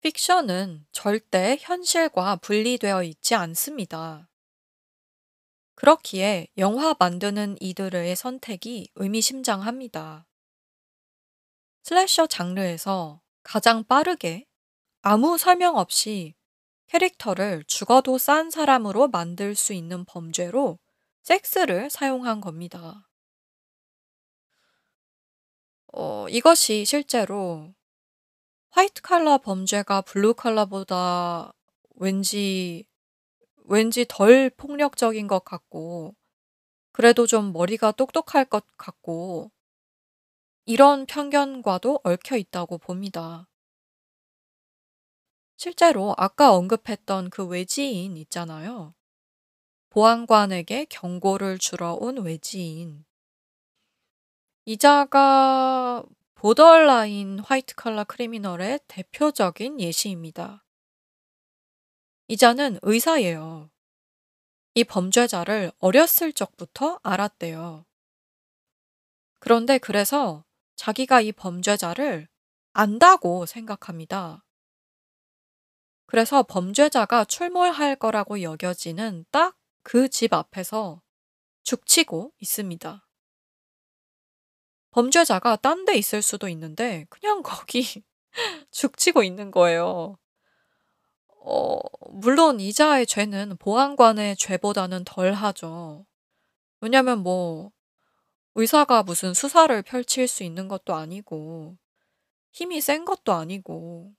픽션은 0.00 0.86
절대 0.92 1.56
현실과 1.60 2.36
분리되어 2.36 3.02
있지 3.04 3.34
않습니다. 3.34 4.28
그렇기에 5.76 6.46
영화 6.58 6.94
만드는 6.98 7.56
이들의 7.60 8.14
선택이 8.14 8.90
의미심장합니다. 8.94 10.26
slasher 11.82 12.26
장르에서 12.26 13.20
가장 13.42 13.82
빠르게 13.84 14.46
아무 15.02 15.36
설명 15.36 15.76
없이 15.76 16.34
캐릭터를 16.86 17.64
죽어도 17.66 18.18
싼 18.18 18.50
사람으로 18.50 19.08
만들 19.08 19.54
수 19.54 19.72
있는 19.72 20.04
범죄로 20.04 20.78
섹스를 21.24 21.88
사용한 21.88 22.40
겁니다. 22.42 23.08
어 25.92 26.26
이것이 26.28 26.84
실제로 26.84 27.72
화이트 28.70 29.02
칼라 29.02 29.38
범죄가 29.38 30.02
블루 30.02 30.34
칼라보다 30.34 31.54
왠지 31.96 32.84
왠지 33.64 34.06
덜 34.08 34.50
폭력적인 34.50 35.28
것 35.28 35.44
같고 35.44 36.14
그래도 36.92 37.26
좀 37.26 37.52
머리가 37.52 37.92
똑똑할 37.92 38.44
것 38.46 38.64
같고 38.78 39.52
이런 40.66 41.06
편견과도 41.06 42.00
얽혀 42.04 42.36
있다고 42.36 42.76
봅니다. 42.76 43.48
실제로 45.56 46.14
아까 46.16 46.52
언급했던 46.54 47.30
그 47.30 47.44
외지인 47.46 48.16
있잖아요. 48.18 48.94
보안관에게 49.94 50.86
경고를 50.86 51.56
주러 51.58 51.92
온 51.92 52.24
외지인. 52.24 53.04
이자가 54.64 56.02
보더라인 56.34 57.38
화이트 57.38 57.76
칼라 57.76 58.02
크리미널의 58.02 58.80
대표적인 58.88 59.78
예시입니다. 59.78 60.64
이자는 62.26 62.80
의사예요. 62.82 63.70
이 64.74 64.82
범죄자를 64.82 65.70
어렸을 65.78 66.32
적부터 66.32 66.98
알았대요. 67.04 67.86
그런데 69.38 69.78
그래서 69.78 70.44
자기가 70.74 71.20
이 71.20 71.30
범죄자를 71.30 72.26
안다고 72.72 73.46
생각합니다. 73.46 74.44
그래서 76.06 76.42
범죄자가 76.42 77.26
출몰할 77.26 77.94
거라고 77.94 78.42
여겨지는 78.42 79.26
딱 79.30 79.56
그 79.84 80.08
집 80.08 80.32
앞에서 80.34 81.00
죽치고 81.64 82.32
있습니다. 82.40 83.06
범죄자가 84.92 85.56
딴 85.56 85.84
데 85.84 85.94
있을 85.98 86.22
수도 86.22 86.48
있는데 86.48 87.04
그냥 87.10 87.42
거기 87.44 88.02
죽치고 88.72 89.22
있는 89.24 89.50
거예요. 89.50 90.18
어 91.46 91.78
물론 92.10 92.58
이자의 92.60 93.06
죄는 93.06 93.56
보안관의 93.58 94.36
죄보다는 94.36 95.04
덜 95.04 95.32
하죠. 95.34 96.06
왜냐면 96.80 97.20
뭐 97.22 97.72
의사가 98.56 99.02
무슨 99.04 99.34
수사를 99.34 99.82
펼칠 99.82 100.28
수 100.28 100.44
있는 100.44 100.68
것도 100.68 100.94
아니고 100.94 101.76
힘이 102.52 102.80
센 102.82 103.04
것도 103.06 103.32
아니고. 103.34 104.12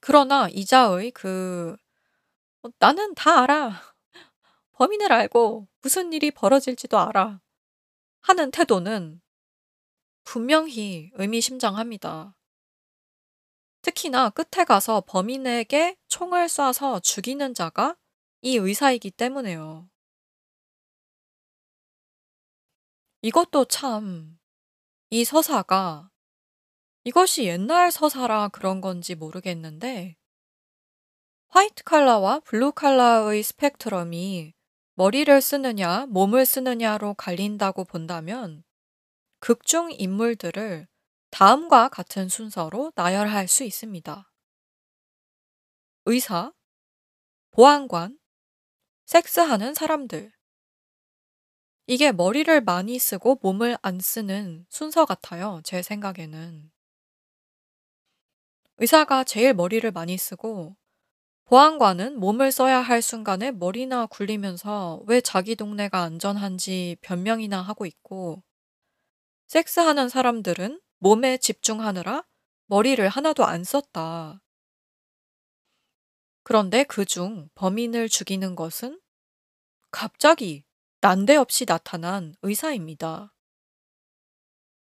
그러나 0.00 0.48
이자의 0.50 1.12
그어" 1.12 1.76
나는 2.78 3.14
다 3.14 3.42
알아. 3.42 3.94
범인을 4.72 5.12
알고 5.12 5.68
무슨 5.82 6.12
일이 6.12 6.30
벌어질지도 6.30 6.98
알아." 6.98 7.40
하는 8.22 8.50
태도는 8.50 9.20
분명히 10.24 11.10
의미심장합니다. 11.14 12.36
특히나 13.82 14.30
끝에 14.30 14.64
가서 14.64 15.02
범인에게 15.06 15.96
총을 16.08 16.46
쏴서 16.46 17.02
죽이는 17.02 17.54
자가 17.54 17.96
이 18.42 18.56
의사이기 18.56 19.10
때문에요. 19.12 19.88
이것도 23.22 23.64
참 23.66 24.42
이 25.14 25.26
서사가 25.26 26.10
이것이 27.04 27.44
옛날 27.44 27.92
서사라 27.92 28.48
그런 28.48 28.80
건지 28.80 29.14
모르겠는데 29.14 30.16
화이트 31.54 31.84
칼라와 31.84 32.40
블루 32.40 32.72
칼라의 32.72 33.42
스펙트럼이 33.42 34.54
머리를 34.94 35.38
쓰느냐, 35.42 36.06
몸을 36.06 36.46
쓰느냐로 36.46 37.12
갈린다고 37.12 37.84
본다면 37.84 38.64
극중 39.40 39.90
인물들을 39.92 40.88
다음과 41.30 41.90
같은 41.90 42.30
순서로 42.30 42.92
나열할 42.94 43.48
수 43.48 43.64
있습니다. 43.64 44.32
의사, 46.06 46.54
보안관, 47.50 48.18
섹스하는 49.04 49.74
사람들. 49.74 50.32
이게 51.86 52.12
머리를 52.12 52.62
많이 52.62 52.98
쓰고 52.98 53.40
몸을 53.42 53.76
안 53.82 54.00
쓰는 54.00 54.64
순서 54.70 55.04
같아요. 55.04 55.60
제 55.64 55.82
생각에는. 55.82 56.72
의사가 58.78 59.24
제일 59.24 59.52
머리를 59.52 59.90
많이 59.90 60.16
쓰고 60.16 60.76
보안관은 61.52 62.18
몸을 62.18 62.50
써야 62.50 62.80
할 62.80 63.02
순간에 63.02 63.50
머리나 63.50 64.06
굴리면서 64.06 65.02
왜 65.06 65.20
자기 65.20 65.54
동네가 65.54 66.00
안전한지 66.00 66.96
변명이나 67.02 67.60
하고 67.60 67.84
있고 67.84 68.42
섹스하는 69.48 70.08
사람들은 70.08 70.80
몸에 71.00 71.36
집중하느라 71.36 72.24
머리를 72.68 73.06
하나도 73.06 73.44
안 73.44 73.64
썼다. 73.64 74.40
그런데 76.42 76.84
그중 76.84 77.50
범인을 77.54 78.08
죽이는 78.08 78.56
것은 78.56 78.98
갑자기 79.90 80.64
난데없이 81.02 81.66
나타난 81.66 82.34
의사입니다. 82.40 83.34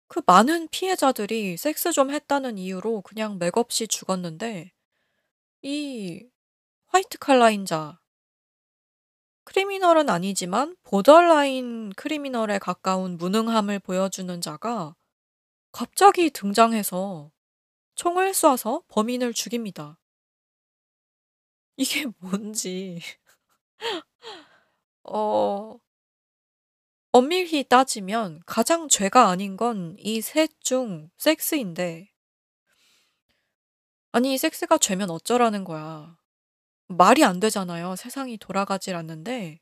그 0.09 0.21
많은 0.25 0.67
피해자들이 0.67 1.55
섹스 1.55 1.93
좀 1.93 2.11
했다는 2.11 2.57
이유로 2.57 3.03
그냥 3.03 3.37
맥없이 3.39 3.87
죽었는데 3.87 4.73
이 5.61 6.29
화이트 6.89 7.17
칼라인 7.17 7.65
자 7.65 7.99
크리미널은 9.43 10.09
아니지만 10.09 10.77
보더라인 10.83 11.91
크리미널에 11.97 12.57
가까운 12.59 13.17
무능함을 13.17 13.79
보여주는 13.79 14.39
자가 14.39 14.95
갑자기 15.71 16.31
등장해서 16.31 17.31
총을 17.95 18.31
쏴서 18.31 18.83
범인을 18.89 19.33
죽입니다. 19.33 19.97
이게 21.77 22.05
뭔지. 22.19 23.01
어, 25.03 25.79
엄밀히 27.11 27.63
따지면 27.65 28.41
가장 28.47 28.87
죄가 28.87 29.29
아닌 29.29 29.57
건 29.57 29.95
이 29.99 30.21
셋 30.23 30.49
중 30.59 31.11
섹스인데. 31.19 32.09
아니, 34.11 34.37
섹스가 34.37 34.77
죄면 34.77 35.09
어쩌라는 35.09 35.63
거야. 35.63 36.18
말이 36.89 37.23
안 37.23 37.39
되잖아요. 37.39 37.95
세상이 37.95 38.37
돌아가질 38.37 38.95
않는데. 38.95 39.61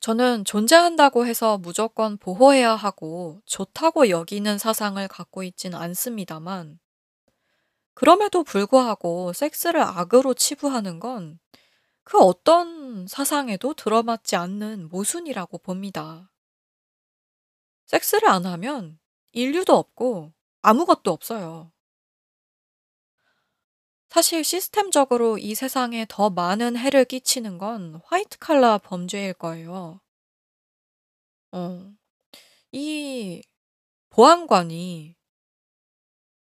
저는 0.00 0.44
존재한다고 0.44 1.26
해서 1.26 1.56
무조건 1.58 2.18
보호해야 2.18 2.74
하고 2.74 3.40
좋다고 3.46 4.10
여기는 4.10 4.58
사상을 4.58 5.06
갖고 5.08 5.42
있진 5.42 5.74
않습니다만, 5.74 6.78
그럼에도 7.94 8.44
불구하고 8.44 9.32
섹스를 9.32 9.80
악으로 9.82 10.34
치부하는 10.34 11.00
건 11.00 11.38
그 12.08 12.18
어떤 12.18 13.06
사상에도 13.06 13.74
들어맞지 13.74 14.34
않는 14.34 14.88
모순이라고 14.88 15.58
봅니다. 15.58 16.30
섹스를 17.84 18.30
안 18.30 18.46
하면 18.46 18.98
인류도 19.32 19.74
없고 19.76 20.32
아무것도 20.62 21.10
없어요. 21.12 21.70
사실 24.08 24.42
시스템적으로 24.42 25.36
이 25.38 25.54
세상에 25.54 26.06
더 26.08 26.30
많은 26.30 26.76
해를 26.76 27.04
끼치는 27.04 27.58
건 27.58 28.00
화이트 28.04 28.38
칼라 28.38 28.78
범죄일 28.78 29.34
거예요. 29.34 30.00
어. 31.52 31.92
이 32.72 33.42
보안관이 34.10 35.14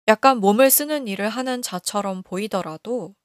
약간 0.09 0.39
몸을 0.39 0.69
쓰는 0.69 1.07
일을 1.07 1.29
하는 1.29 1.61
자처럼 1.61 2.23
보이더라도 2.23 3.15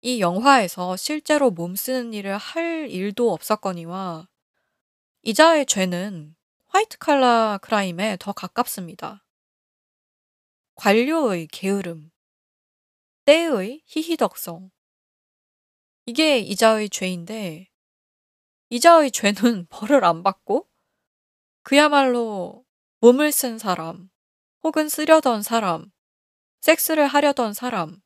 이 0.00 0.20
영화에서 0.20 0.96
실제로 0.96 1.50
몸 1.50 1.74
쓰는 1.74 2.14
일을 2.14 2.36
할 2.36 2.88
일도 2.88 3.32
없었거니와 3.32 4.28
이자의 5.22 5.66
죄는 5.66 6.36
화이트 6.66 6.98
칼라 6.98 7.58
크라임에 7.60 8.16
더 8.20 8.32
가깝습니다. 8.32 9.24
관료의 10.76 11.48
게으름, 11.48 12.12
때의 13.26 13.82
희희덕성. 13.86 14.70
이게 16.06 16.38
이자의 16.38 16.88
죄인데, 16.88 17.68
이자의 18.70 19.10
죄는 19.10 19.66
벌을 19.68 20.04
안 20.04 20.22
받고, 20.22 20.68
그야말로 21.64 22.64
몸을 23.00 23.32
쓴 23.32 23.58
사람, 23.58 24.10
혹은 24.62 24.88
쓰려던 24.88 25.42
사람, 25.42 25.90
섹스를 26.60 27.08
하려던 27.08 27.52
사람, 27.52 28.00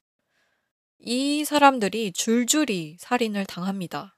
이 1.00 1.44
사람들이 1.44 2.12
줄줄이 2.12 2.96
살인을 2.98 3.44
당합니다. 3.44 4.16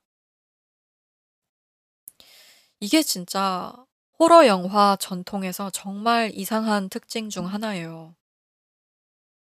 이게 2.78 3.02
진짜 3.02 3.74
호러 4.20 4.46
영화 4.46 4.96
전통에서 5.00 5.70
정말 5.70 6.30
이상한 6.32 6.88
특징 6.88 7.28
중 7.28 7.46
하나예요. 7.46 8.14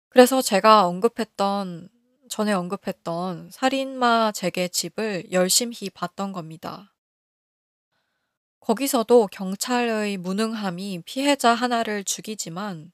그래서 0.09 0.41
제가 0.41 0.85
언급했던, 0.87 1.89
전에 2.29 2.51
언급했던 2.51 3.51
살인마 3.51 4.31
제게 4.33 4.67
집을 4.67 5.31
열심히 5.31 5.89
봤던 5.89 6.31
겁니다. 6.31 6.93
거기서도 8.59 9.27
경찰의 9.31 10.17
무능함이 10.17 11.03
피해자 11.05 11.53
하나를 11.53 12.03
죽이지만 12.03 12.91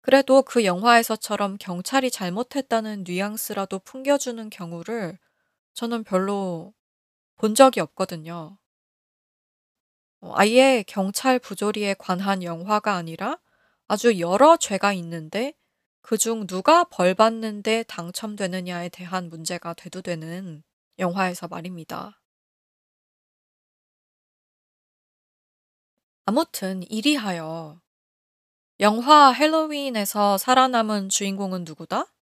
그래도 0.00 0.42
그 0.42 0.64
영화에서처럼 0.64 1.56
경찰이 1.58 2.10
잘못했다는 2.10 3.04
뉘앙스라도 3.06 3.78
풍겨주는 3.80 4.50
경우를 4.50 5.18
저는 5.74 6.02
별로 6.02 6.74
본 7.36 7.54
적이 7.54 7.80
없거든요. 7.80 8.58
어, 10.20 10.32
아예 10.34 10.84
경찰 10.86 11.38
부조리에 11.38 11.94
관한 11.94 12.42
영화가 12.42 12.94
아니라 12.94 13.38
아주 13.86 14.18
여러 14.18 14.56
죄가 14.56 14.92
있는데 14.94 15.54
그중 16.02 16.46
누가 16.46 16.84
벌 16.84 17.14
받는데 17.14 17.84
당첨되느냐에 17.84 18.88
대한 18.90 19.28
문제가 19.28 19.72
대두되는 19.74 20.62
영화에서 20.98 21.48
말입니다. 21.48 22.20
아무튼 26.26 26.82
이리하여 26.90 27.80
영화 28.80 29.32
헬로윈에서 29.32 30.38
살아남은 30.38 31.08
주인공은 31.08 31.64
누구다? 31.64 32.12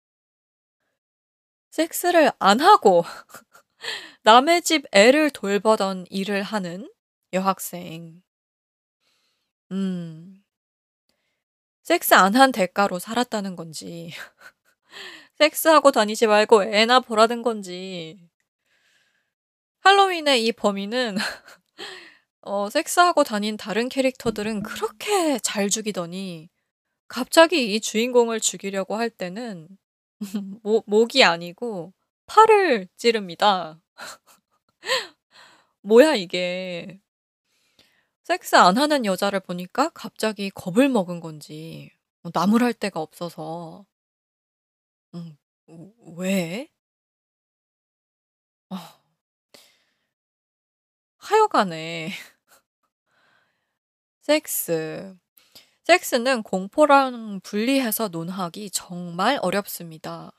섹스를 1.70 2.32
안 2.38 2.60
하고 2.60 3.04
남의 4.22 4.62
집 4.62 4.84
애를 4.92 5.30
돌보던 5.30 6.06
일을 6.10 6.42
하는 6.42 6.92
여학생. 7.32 8.22
음, 9.72 10.39
섹스 11.90 12.14
안 12.14 12.36
한 12.36 12.52
대가로 12.52 13.00
살았다는 13.00 13.56
건지, 13.56 14.12
섹스하고 15.38 15.90
다니지 15.92 16.26
말고 16.26 16.64
애나 16.64 17.00
보라는 17.00 17.42
건지. 17.42 18.18
할로윈의 19.80 20.44
이 20.46 20.52
범인은 20.52 21.16
어, 22.42 22.70
섹스하고 22.70 23.24
다닌 23.24 23.56
다른 23.56 23.88
캐릭터들은 23.88 24.62
그렇게 24.62 25.38
잘 25.40 25.68
죽이더니 25.68 26.48
갑자기 27.08 27.74
이 27.74 27.80
주인공을 27.80 28.40
죽이려고 28.40 28.96
할 28.96 29.10
때는 29.10 29.68
모, 30.62 30.84
목이 30.86 31.24
아니고 31.24 31.94
팔을 32.26 32.88
찌릅니다. 32.96 33.80
뭐야 35.82 36.14
이게. 36.14 37.00
섹스 38.30 38.54
안 38.54 38.78
하는 38.78 39.04
여자를 39.04 39.40
보니까 39.40 39.88
갑자기 39.88 40.50
겁을 40.50 40.88
먹은 40.88 41.18
건지 41.18 41.90
뭐 42.22 42.30
나무랄 42.32 42.72
데가 42.72 43.00
없어서 43.00 43.84
음, 45.14 45.36
왜? 46.16 46.68
아, 48.70 49.00
하여간에 51.18 52.10
섹스. 54.22 55.16
섹스는 55.84 56.44
공포랑 56.44 57.40
분리해서 57.42 58.08
논하기 58.08 58.70
정말 58.70 59.38
어렵습니다. 59.42 60.30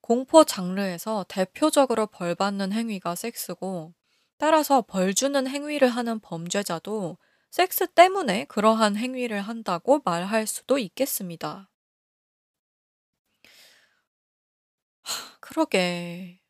공포 0.00 0.44
장르에서 0.44 1.26
대표적으로 1.28 2.06
벌받는 2.06 2.72
행위가 2.72 3.14
섹스고, 3.14 3.94
따라서 4.38 4.82
벌 4.82 5.12
주는 5.14 5.46
행위를 5.48 5.88
하는 5.88 6.20
범죄자도 6.20 7.18
섹스 7.50 7.86
때문에 7.88 8.44
그러한 8.46 8.96
행위를 8.96 9.40
한다고 9.42 10.02
말할 10.04 10.46
수도 10.46 10.78
있겠습니다. 10.78 11.68
그러게. 15.40 16.40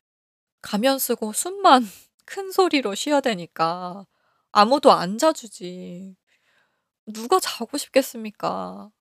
가면 0.61 0.99
쓰고 0.99 1.33
숨만 1.33 1.83
큰 2.25 2.51
소리로 2.51 2.95
쉬어야 2.95 3.21
되니까 3.21 4.05
아무도 4.51 4.91
안 4.93 5.17
자주지. 5.17 6.15
누가 7.07 7.39
자고 7.41 7.77
싶겠습니까? 7.79 8.91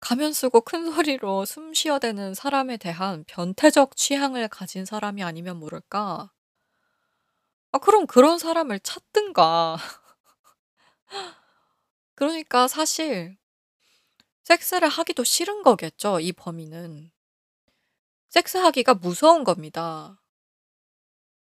가면 0.00 0.34
쓰고 0.34 0.62
큰 0.62 0.92
소리로 0.92 1.46
숨 1.46 1.74
쉬어야 1.74 2.00
되는 2.00 2.34
사람에 2.34 2.78
대한 2.78 3.24
변태적 3.28 3.96
취향을 3.96 4.48
가진 4.50 4.86
사람이 4.86 5.24
아니면 5.24 5.58
모를까? 5.60 6.32
아, 7.74 7.78
그럼 7.78 8.06
그런 8.06 8.38
사람을 8.38 8.78
찾든가. 8.78 9.76
그러니까 12.14 12.68
사실 12.68 13.36
섹스를 14.44 14.88
하기도 14.88 15.24
싫은 15.24 15.64
거겠죠, 15.64 16.20
이 16.20 16.30
범인은. 16.30 17.10
섹스하기가 18.28 18.94
무서운 18.94 19.42
겁니다. 19.42 20.22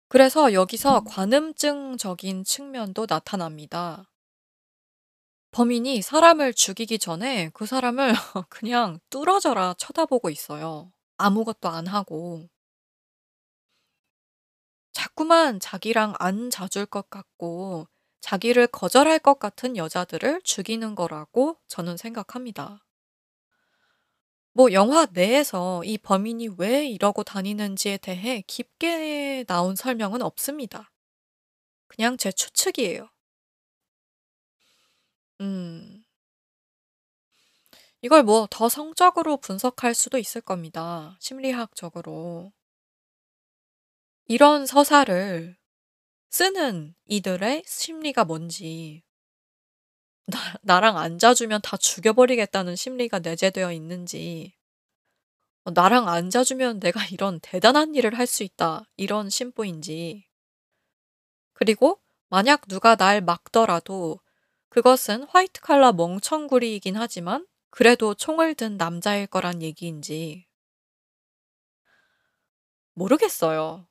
그래서 0.08 0.54
여기서 0.54 1.02
관음증적인 1.04 2.46
측면도 2.46 3.06
나타납니다. 3.06 4.10
범인이 5.52 6.02
사람을 6.02 6.54
죽이기 6.54 7.00
전에 7.00 7.50
그 7.54 7.66
사람을 7.66 8.14
그냥 8.48 9.02
뚫어져라 9.10 9.74
쳐다보고 9.78 10.30
있어요. 10.30 10.94
아무것도 11.18 11.68
안 11.68 11.88
하고. 11.88 12.48
자꾸만 15.04 15.60
자기랑 15.60 16.14
안 16.18 16.50
자줄 16.50 16.86
것 16.86 17.10
같고 17.10 17.90
자기를 18.22 18.68
거절할 18.68 19.20
것 19.20 19.38
같은 19.38 19.76
여자들을 19.76 20.42
죽이는 20.46 20.96
거라고 20.96 21.58
저는 21.68 21.98
생각합니다. 21.98 22.86
뭐 24.54 24.72
영화 24.72 25.06
내에서 25.12 25.84
이 25.84 25.98
범인이 25.98 26.50
왜 26.58 26.88
이러고 26.88 27.24
다니는지에 27.24 27.98
대해 27.98 28.42
깊게 28.48 29.46
나온 29.48 29.76
설명은 29.76 30.22
없습니다. 30.22 30.92
그냥 31.88 32.18
제 32.18 32.32
추측이에요. 32.32 33.10
음. 35.42 36.04
이걸 38.04 38.22
뭐 38.24 38.46
더 38.52 38.70
성적으로 38.70 39.38
분석할 39.38 39.96
수도 39.96 40.20
있을 40.20 40.42
겁니다. 40.42 41.18
심리학적으로. 41.20 42.52
이런 44.28 44.66
서사를 44.66 45.56
쓰는 46.30 46.96
이들의 47.06 47.64
심리가 47.68 48.26
뭔지, 48.26 49.04
나, 50.26 50.38
나랑 50.64 50.98
안 50.98 51.18
자주면 51.18 51.62
다 51.62 51.78
죽여버리겠다는 51.78 52.76
심리가 52.76 53.20
내재되어 53.20 53.72
있는지, 53.72 54.54
어, 55.66 55.72
나랑 55.72 56.08
안 56.08 56.30
자주면 56.30 56.80
내가 56.80 57.06
이런 57.08 57.40
대단한 57.42 57.96
일을 57.96 58.18
할 58.18 58.28
수 58.28 58.44
있다. 58.44 58.86
이런 58.96 59.30
심보인지. 59.30 60.26
그리고 61.54 62.00
만약 62.30 62.68
누가 62.68 62.96
날 62.96 63.20
막더라도 63.20 64.20
그것은 64.70 65.24
화이트 65.24 65.62
칼라 65.62 65.92
멍청구리이긴 65.92 66.96
하지만 66.96 67.48
그래도 67.72 68.14
총을 68.14 68.54
든 68.56 68.78
남자일 68.78 69.26
거란 69.28 69.62
얘기인지. 69.64 70.46
모르겠어요. 72.96 73.86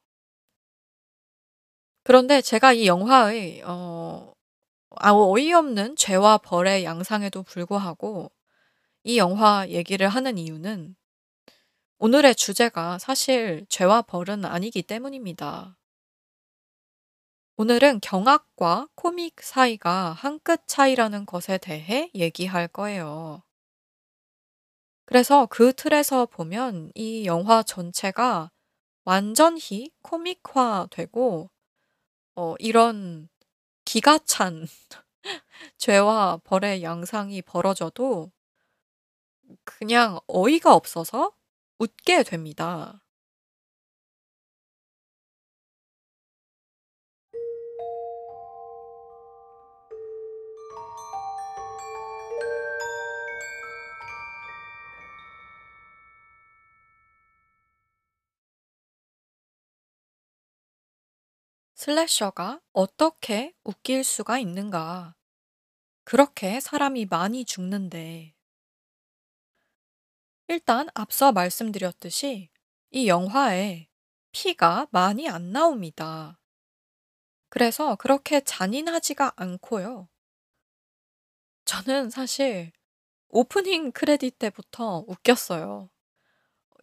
그런데 2.05 2.41
제가 2.41 2.73
이 2.73 2.87
영화의 2.87 3.62
어아 3.65 4.25
어이없는 5.12 5.97
죄와 5.97 6.38
벌의 6.38 6.85
양상에도 6.85 7.43
불구하고 7.43 8.31
이 9.05 9.19
영화 9.19 9.67
얘기를 9.69 10.09
하는 10.09 10.38
이유는 10.38 10.97
오늘의 12.01 12.35
주제가 12.35 12.99
사실 12.99 13.65
죄와 13.71 14.03
벌은 14.03 14.45
아니기 14.45 14.83
때문입니다. 14.83 15.79
오늘은 17.57 18.01
경악과 18.03 18.88
코믹 18.95 19.41
사이가 19.41 20.12
한 20.12 20.38
끗 20.41 20.67
차이라는 20.69 21.25
것에 21.25 21.57
대해 21.57 22.11
얘기할 22.15 22.69
거예요. 22.69 23.43
그래서 25.05 25.47
그 25.47 25.73
틀에서 25.73 26.27
보면 26.27 26.91
이 26.97 27.25
영화 27.27 27.62
전체가 27.62 28.51
완전히 29.05 29.93
코믹화 30.03 30.88
되고 30.91 31.51
어 32.37 32.55
이런 32.59 33.29
기가 33.85 34.18
찬 34.27 34.66
죄와 35.79 36.40
벌의 36.45 36.83
양상이 36.83 37.42
벌어져도 37.42 38.33
그냥 39.64 40.18
어이가 40.27 40.75
없어서 40.75 41.33
웃게 41.79 42.23
됩니다. 42.23 43.02
슬래셔가 61.83 62.61
어떻게 62.73 63.57
웃길 63.64 64.05
수가 64.05 64.38
있는가? 64.38 65.16
그렇게 66.05 66.61
사람이 66.61 67.07
많이 67.07 67.45
죽는데. 67.45 68.37
일단 70.47 70.87
앞서 70.95 71.33
말씀드렸듯이 71.33 72.51
이 72.92 73.09
영화에 73.09 73.88
피가 74.31 74.87
많이 74.92 75.29
안 75.29 75.51
나옵니다. 75.51 76.38
그래서 77.49 77.97
그렇게 77.97 78.40
잔인하지가 78.42 79.33
않고요. 79.35 80.09
저는 81.64 82.11
사실 82.11 82.71
오프닝 83.27 83.90
크레딧 83.90 84.38
때부터 84.38 85.05
웃겼어요. 85.09 85.90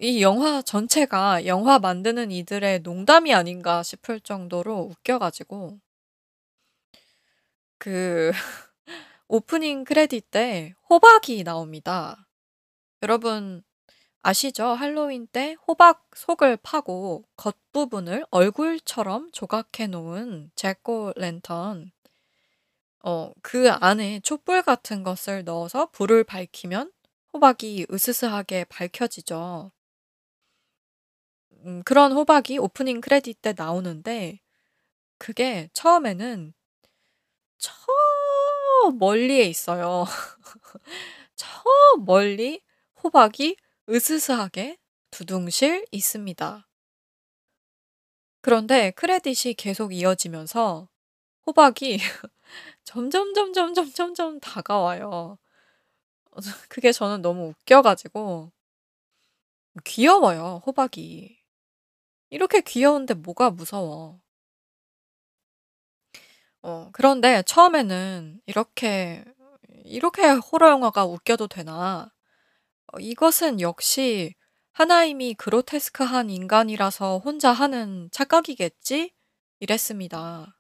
이 0.02 0.22
영화 0.22 0.62
전체가 0.62 1.46
영화 1.46 1.78
만드는 1.78 2.32
이들의 2.32 2.80
농담이 2.84 3.34
아닌가 3.34 3.84
싶을 3.84 4.22
정도로 4.22 4.80
웃겨가지고 4.92 5.78
그 7.78 8.32
오프닝 9.28 9.84
크레딧 9.84 10.32
때 10.32 10.74
호박이 10.90 11.44
나옵니다. 11.44 12.30
여러분 13.02 13.62
아시죠? 14.22 14.68
할로윈 14.68 15.28
때 15.28 15.58
호박 15.68 16.06
속을 16.16 16.58
파고 16.64 17.26
겉부분을 17.36 18.26
얼굴처럼 18.32 19.32
조각해 19.34 19.88
놓은 19.88 20.52
잭고 20.56 21.12
랜턴. 21.18 21.92
어, 23.04 23.34
그 23.42 23.70
안에 23.70 24.22
촛불 24.22 24.62
같은 24.62 25.04
것을 25.04 25.44
넣어서 25.44 25.88
불을 25.92 26.24
밝히면 26.24 26.94
호박이 27.34 27.88
으스스하게 27.92 28.64
밝혀지죠. 28.66 29.72
음, 31.66 31.84
그런 31.84 32.12
호박이 32.12 32.58
오프닝 32.58 33.02
크레딧 33.02 33.42
때 33.42 33.54
나오는데 33.56 34.40
그게 35.18 35.70
처음에는 35.74 36.54
저 37.58 37.74
멀리에 38.98 39.44
있어요. 39.44 40.06
저 41.36 41.48
멀리 42.06 42.62
호박이 43.04 43.58
으스스하게 43.90 44.78
두둥실 45.12 45.86
있습니다. 45.92 46.68
그런데 48.42 48.92
크레딧이 48.92 49.56
계속 49.56 49.94
이어지면서 49.94 50.90
호박이 51.46 51.98
점점 52.84 53.34
점점 53.34 53.74
점점 53.74 54.14
점 54.14 54.40
다가와요. 54.40 55.38
그게 56.70 56.92
저는 56.92 57.22
너무 57.22 57.50
웃겨가지고 57.50 58.52
귀여워요, 59.84 60.62
호박이. 60.66 61.39
이렇게 62.32 62.62
귀여운데 62.62 63.14
뭐가 63.14 63.50
무서워. 63.52 64.20
어, 66.62 66.90
그런데 66.92 67.42
처음에는 67.44 68.42
이렇게, 68.46 69.24
이렇게 69.86 70.28
호러 70.30 70.70
영화가 70.72 71.06
웃겨도 71.06 71.48
되나? 71.48 72.12
어, 72.94 73.00
이것은 73.00 73.62
역시 73.62 74.36
하나임이 74.74 75.36
그로테스크한 75.36 76.30
인간이라서 76.30 77.20
혼자 77.20 77.52
하는 77.52 78.10
착각이겠지? 78.12 79.14
이랬습니다. 79.60 80.56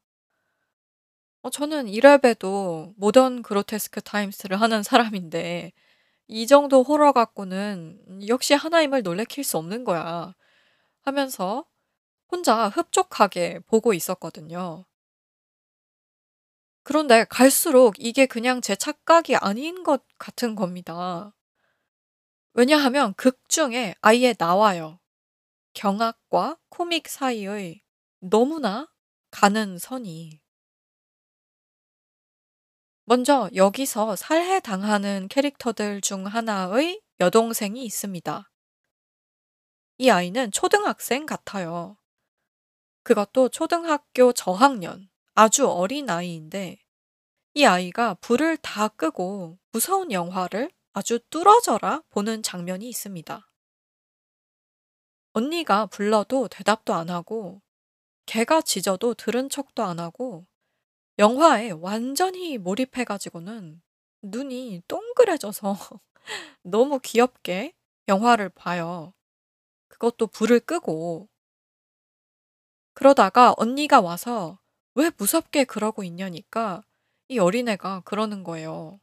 어, 1.41 1.49
저는 1.49 1.87
이래봬도 1.87 2.93
모던 2.97 3.43
그로테스크 3.43 4.01
타임스를 4.01 4.59
하는 4.59 4.83
사람인데, 4.83 5.71
이 6.27 6.47
정도 6.47 6.83
호러 6.83 7.13
갖고는 7.13 8.27
역시 8.29 8.53
하나임을 8.55 9.03
놀래킬 9.03 9.43
수 9.43 9.57
없는 9.57 9.83
거야. 9.85 10.35
하면서 11.09 11.65
혼자 12.31 12.67
흡족하게 12.67 13.61
보고 13.61 13.95
있었거든요. 13.95 14.85
그런데 16.83 17.25
갈수록 17.25 17.95
이게 17.97 18.27
그냥 18.27 18.61
제 18.61 18.75
착각이 18.75 19.35
아닌 19.35 19.83
것 19.83 20.03
같은 20.19 20.53
겁니다. 20.53 21.35
왜냐하면 22.53 23.15
극 23.15 23.49
중에 23.49 23.95
아예 24.01 24.35
나와요. 24.37 24.99
경악과 25.73 26.59
코믹 26.69 27.07
사이의 27.07 27.81
너무나 28.19 28.87
가는 29.31 29.79
선이. 29.79 30.39
먼저 33.05 33.49
여기서 33.55 34.15
살해당하는 34.15 35.27
캐릭터들 35.27 36.01
중 36.01 36.27
하나의 36.27 37.01
여동생이 37.19 37.83
있습니다. 37.83 38.48
이 40.01 40.09
아이는 40.09 40.49
초등학생 40.51 41.25
같아요. 41.25 41.97
그것도 43.03 43.49
초등학교 43.49 44.31
저학년, 44.31 45.09
아주 45.33 45.69
어린 45.69 46.09
아이인데, 46.09 46.77
이 47.53 47.65
아이가 47.65 48.13
불을 48.13 48.55
다 48.57 48.87
끄고 48.87 49.59
무서운 49.73 50.13
영화를 50.13 50.71
아주 50.93 51.19
뚫어져라 51.29 52.03
보는 52.11 52.43
장면이 52.43 52.87
있습니다. 52.87 53.51
언니가 55.33 55.85
불러도 55.87 56.47
대답도 56.47 56.93
안 56.93 57.09
하고, 57.09 57.61
개가 58.25 58.61
짖어도 58.61 59.15
들은 59.15 59.49
척도 59.49 59.83
안 59.83 59.99
하고, 59.99 60.47
영화에 61.17 61.71
완전히 61.71 62.57
몰입해가지고는 62.57 63.81
눈이 64.21 64.83
동그래져서 64.87 65.75
너무 66.63 67.01
귀엽게 67.01 67.73
영화를 68.07 68.47
봐요. 68.47 69.13
그것도 69.99 70.27
불을 70.27 70.61
끄고. 70.61 71.29
그러다가 72.93 73.53
언니가 73.57 74.01
와서 74.01 74.59
왜 74.95 75.11
무섭게 75.17 75.65
그러고 75.65 76.03
있냐니까 76.03 76.83
이 77.27 77.37
어린애가 77.37 78.01
그러는 78.05 78.43
거예요. 78.43 78.99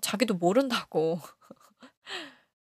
자기도 0.00 0.34
모른다고. 0.34 1.18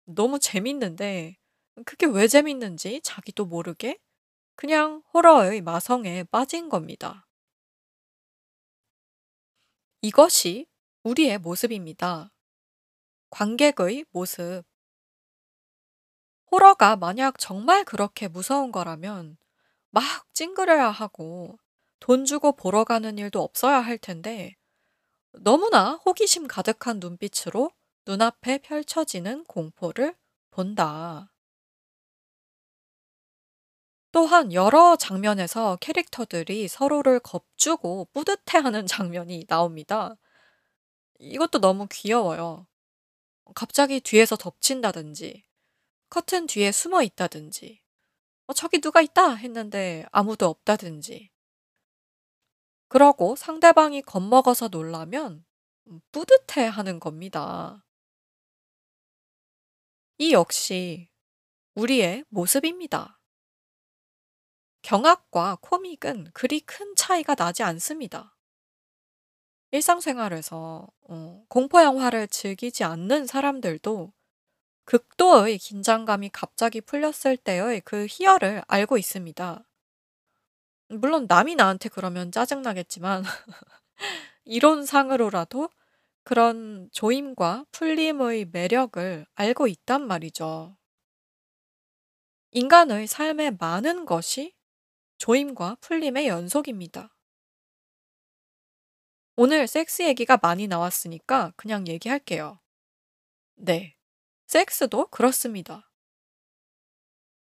너무 0.06 0.38
재밌는데 0.38 1.36
그게 1.84 2.06
왜 2.06 2.28
재밌는지 2.28 3.00
자기도 3.02 3.44
모르게 3.44 3.98
그냥 4.56 5.02
호러의 5.12 5.60
마성에 5.60 6.24
빠진 6.24 6.68
겁니다. 6.68 7.26
이것이 10.00 10.66
우리의 11.02 11.38
모습입니다. 11.38 12.32
관객의 13.30 14.06
모습. 14.12 14.67
호러가 16.50 16.96
만약 16.96 17.38
정말 17.38 17.84
그렇게 17.84 18.28
무서운 18.28 18.72
거라면 18.72 19.36
막 19.90 20.02
찡그려야 20.34 20.90
하고 20.90 21.58
돈 22.00 22.24
주고 22.24 22.52
보러 22.52 22.84
가는 22.84 23.18
일도 23.18 23.42
없어야 23.42 23.80
할 23.80 23.98
텐데 23.98 24.56
너무나 25.32 25.94
호기심 26.04 26.48
가득한 26.48 27.00
눈빛으로 27.00 27.70
눈앞에 28.06 28.58
펼쳐지는 28.58 29.44
공포를 29.44 30.14
본다. 30.50 31.30
또한 34.10 34.52
여러 34.52 34.96
장면에서 34.96 35.76
캐릭터들이 35.80 36.66
서로를 36.66 37.20
겁주고 37.20 38.08
뿌듯해하는 38.12 38.86
장면이 38.88 39.44
나옵니다. 39.46 40.16
이것도 41.18 41.60
너무 41.60 41.86
귀여워요. 41.90 42.66
갑자기 43.54 44.00
뒤에서 44.00 44.36
덮친다든지, 44.36 45.44
커튼 46.10 46.46
뒤에 46.46 46.72
숨어 46.72 47.02
있다든지, 47.02 47.82
어, 48.46 48.52
저기 48.54 48.80
누가 48.80 49.00
있다 49.00 49.34
했는데 49.34 50.06
아무도 50.10 50.46
없다든지. 50.46 51.30
그러고 52.88 53.36
상대방이 53.36 54.00
겁먹어서 54.02 54.68
놀라면 54.68 55.44
음, 55.88 56.00
뿌듯해 56.10 56.66
하는 56.66 56.98
겁니다. 56.98 57.84
이 60.16 60.32
역시 60.32 61.10
우리의 61.74 62.24
모습입니다. 62.28 63.20
경악과 64.82 65.58
코믹은 65.60 66.30
그리 66.32 66.60
큰 66.60 66.94
차이가 66.96 67.34
나지 67.34 67.62
않습니다. 67.62 68.34
일상생활에서 69.70 70.88
어, 71.08 71.44
공포 71.48 71.82
영화를 71.82 72.26
즐기지 72.28 72.84
않는 72.84 73.26
사람들도 73.26 74.14
극도의 74.88 75.58
긴장감이 75.58 76.30
갑자기 76.30 76.80
풀렸을 76.80 77.36
때의 77.36 77.82
그 77.82 78.06
희열을 78.08 78.62
알고 78.66 78.96
있습니다. 78.96 79.68
물론 80.88 81.26
남이 81.28 81.56
나한테 81.56 81.90
그러면 81.90 82.32
짜증나겠지만 82.32 83.22
이론상으로라도 84.46 85.68
그런 86.24 86.88
조임과 86.92 87.66
풀림의 87.70 88.46
매력을 88.46 89.26
알고 89.34 89.66
있단 89.66 90.06
말이죠. 90.06 90.78
인간의 92.52 93.08
삶의 93.08 93.58
많은 93.60 94.06
것이 94.06 94.54
조임과 95.18 95.76
풀림의 95.82 96.28
연속입니다. 96.28 97.14
오늘 99.36 99.66
섹스 99.66 100.00
얘기가 100.00 100.38
많이 100.40 100.66
나왔으니까 100.66 101.52
그냥 101.56 101.86
얘기할게요. 101.86 102.58
네. 103.56 103.97
섹스도 104.48 105.08
그렇습니다. 105.08 105.90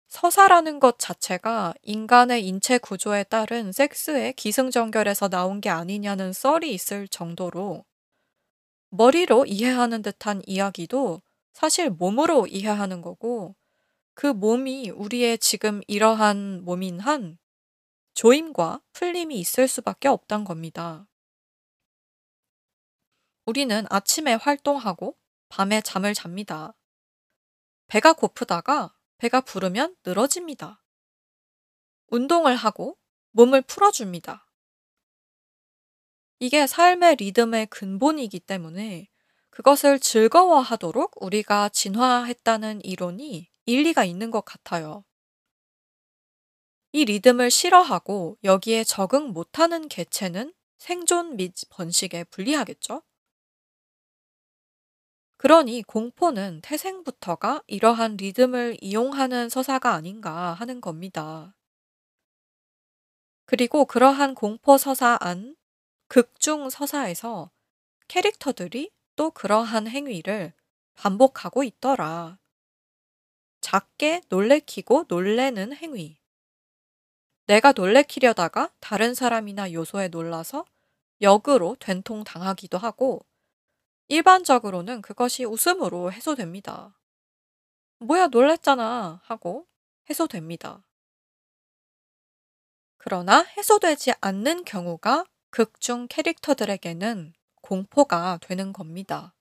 서사라는 0.09 0.81
것 0.81 0.99
자체가 0.99 1.73
인간의 1.83 2.45
인체 2.45 2.79
구조에 2.79 3.23
따른 3.23 3.71
섹스의 3.71 4.33
기승전결에서 4.33 5.29
나온 5.29 5.61
게 5.61 5.71
아니냐는 5.71 6.33
썰이 6.33 6.69
있을 6.75 7.07
정도로 7.07 7.85
머리로 8.90 9.47
이해하는 9.47 10.03
듯한 10.03 10.42
이야기도 10.47 11.23
사실 11.53 11.90
몸으로 11.90 12.49
이해하는 12.49 13.03
거고 13.03 13.55
그 14.14 14.27
몸이 14.27 14.90
우리의 14.90 15.38
지금 15.38 15.83
이러한 15.87 16.64
몸인 16.64 16.99
한 16.99 17.38
조임과 18.14 18.83
풀림이 18.95 19.38
있을 19.38 19.69
수밖에 19.69 20.09
없단 20.09 20.42
겁니다. 20.42 21.07
우리는 23.45 23.87
아침에 23.90 24.35
활동하고 24.35 25.16
밤에 25.49 25.81
잠을 25.83 26.12
잡니다. 26.12 26.75
배가 27.88 28.12
고프다가 28.12 28.94
배가 29.18 29.40
부르면 29.40 29.96
늘어집니다. 30.05 30.83
운동을 32.09 32.57
하고 32.57 32.99
몸을 33.31 33.62
풀어줍니다. 33.62 34.46
이게 36.38 36.66
삶의 36.66 37.16
리듬의 37.16 37.66
근본이기 37.66 38.40
때문에 38.40 39.09
그것을 39.51 39.99
즐거워하도록 40.01 41.22
우리가 41.22 41.70
진화했다는 41.70 42.85
이론이 42.85 43.49
일리가 43.64 44.05
있는 44.05 44.31
것 44.31 44.44
같아요. 44.44 45.05
이 46.92 47.05
리듬을 47.05 47.51
싫어하고 47.51 48.37
여기에 48.44 48.85
적응 48.85 49.33
못하는 49.33 49.88
개체는 49.88 50.53
생존 50.79 51.37
및 51.37 51.55
번식에 51.70 52.25
불리하겠죠? 52.25 53.03
그러니 55.38 55.83
공포는 55.83 56.61
태생부터가 56.62 57.62
이러한 57.66 58.16
리듬을 58.16 58.79
이용하는 58.81 59.49
서사가 59.51 59.92
아닌가 59.92 60.55
하는 60.55 60.81
겁니다. 60.81 61.55
그리고 63.44 63.85
그러한 63.85 64.35
공포 64.35 64.79
서사 64.79 65.18
안 65.20 65.57
극중 66.09 66.70
서사에서 66.70 67.51
캐릭터들이 68.09 68.91
또 69.14 69.30
그러한 69.30 69.89
행위를 69.89 70.53
반복하고 70.95 71.64
있더라. 71.64 72.39
작게 73.61 74.22
놀래키고 74.28 75.05
놀래는 75.09 75.74
행위. 75.74 76.16
내가 77.47 77.72
놀래키려다가 77.72 78.72
다른 78.80 79.14
사람이나 79.14 79.72
요소에 79.72 80.09
놀라서 80.09 80.64
역으로 81.20 81.76
된통 81.78 82.24
당하기도 82.24 82.78
하고 82.78 83.24
일반적으로는 84.09 85.03
그것이 85.03 85.45
웃음으로 85.45 86.13
해소됩니다. 86.13 86.97
뭐야, 87.99 88.29
놀랬잖아. 88.29 89.21
하고 89.25 89.67
해소됩니다. 90.09 90.87
그러나 92.97 93.43
해소되지 93.57 94.15
않는 94.21 94.65
경우가 94.65 95.25
극중 95.51 96.09
캐릭터들에게는 96.09 97.35
공포가 97.63 98.39
되는 98.43 98.73
겁니다. 98.73 99.36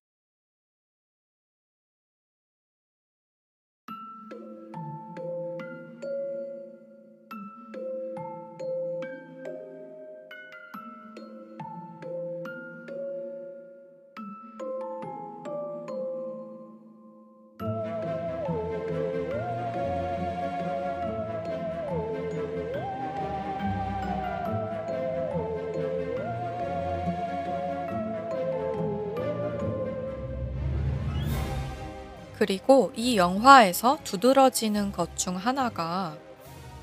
그리고 32.45 32.91
이 32.95 33.17
영화에서 33.17 33.97
두드러지는 34.03 34.91
것 34.91 35.15
중 35.15 35.35
하나가 35.35 36.15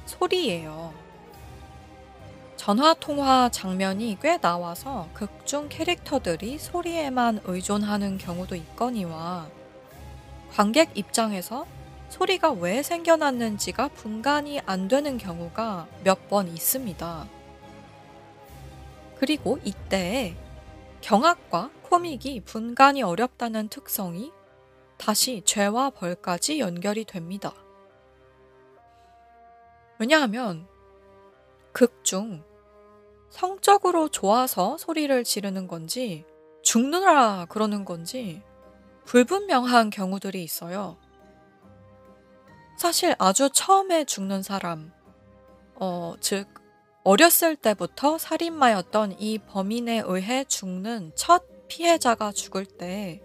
소리예요. 0.06 0.92
전화 2.56 2.94
통화 2.94 3.48
장면이 3.48 4.18
꽤 4.20 4.38
나와서 4.38 5.08
극중 5.14 5.68
캐릭터들이 5.68 6.58
소리에만 6.58 7.42
의존하는 7.44 8.18
경우도 8.18 8.56
있거니와 8.56 9.46
관객 10.50 10.90
입장에서 10.96 11.64
소리가 12.08 12.50
왜 12.50 12.82
생겨났는지가 12.82 13.88
분간이 13.88 14.60
안 14.66 14.88
되는 14.88 15.16
경우가 15.16 15.86
몇 16.02 16.28
번 16.28 16.48
있습니다. 16.48 17.28
그리고 19.16 19.60
이때 19.62 20.34
경악과 21.02 21.70
코믹이 21.82 22.40
분간이 22.40 23.04
어렵다는 23.04 23.68
특성이 23.68 24.32
다시 25.04 25.42
죄와 25.44 25.90
벌까지 25.90 26.60
연결이 26.60 27.04
됩니다. 27.04 27.52
왜냐하면 29.98 30.68
극 31.72 32.04
중 32.04 32.44
성적으로 33.28 34.08
좋아서 34.08 34.78
소리를 34.78 35.24
지르는 35.24 35.66
건지 35.66 36.24
죽느라 36.62 37.46
그러는 37.48 37.84
건지 37.84 38.42
불분명한 39.04 39.90
경우들이 39.90 40.44
있어요. 40.44 40.96
사실 42.78 43.16
아주 43.18 43.50
처음에 43.52 44.04
죽는 44.04 44.44
사람, 44.44 44.92
어, 45.74 46.14
즉, 46.20 46.46
어렸을 47.02 47.56
때부터 47.56 48.18
살인마였던 48.18 49.16
이 49.18 49.38
범인에 49.38 50.02
의해 50.06 50.44
죽는 50.44 51.10
첫 51.16 51.42
피해자가 51.66 52.30
죽을 52.30 52.64
때, 52.64 53.20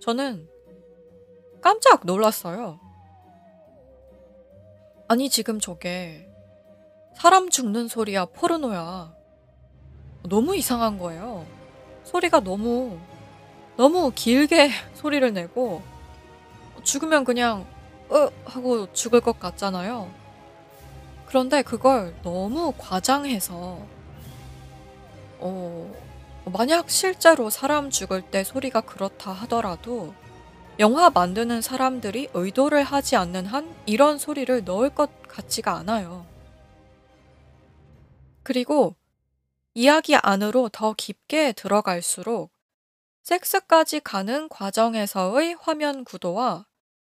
저는 0.00 0.54
깜짝 1.66 2.06
놀랐어요. 2.06 2.78
아니, 5.08 5.28
지금 5.28 5.58
저게 5.58 6.28
사람 7.12 7.50
죽는 7.50 7.88
소리야, 7.88 8.26
포르노야. 8.26 9.12
너무 10.28 10.54
이상한 10.54 10.96
거예요. 10.96 11.44
소리가 12.04 12.38
너무, 12.38 13.00
너무 13.76 14.12
길게 14.14 14.70
소리를 14.94 15.32
내고, 15.32 15.82
죽으면 16.84 17.24
그냥, 17.24 17.66
으! 18.12 18.30
하고 18.44 18.92
죽을 18.92 19.20
것 19.20 19.40
같잖아요. 19.40 20.08
그런데 21.26 21.62
그걸 21.62 22.14
너무 22.22 22.74
과장해서, 22.78 23.80
어, 25.40 25.94
만약 26.44 26.90
실제로 26.90 27.50
사람 27.50 27.90
죽을 27.90 28.22
때 28.22 28.44
소리가 28.44 28.82
그렇다 28.82 29.32
하더라도, 29.32 30.14
영화 30.78 31.08
만드는 31.08 31.62
사람들이 31.62 32.28
의도를 32.34 32.82
하지 32.84 33.16
않는 33.16 33.46
한 33.46 33.74
이런 33.86 34.18
소리를 34.18 34.64
넣을 34.64 34.90
것 34.90 35.10
같지가 35.26 35.72
않아요. 35.76 36.26
그리고 38.42 38.94
이야기 39.72 40.14
안으로 40.16 40.68
더 40.68 40.92
깊게 40.92 41.52
들어갈수록 41.52 42.52
섹스까지 43.22 44.00
가는 44.00 44.50
과정에서의 44.50 45.56
화면 45.58 46.04
구도와 46.04 46.66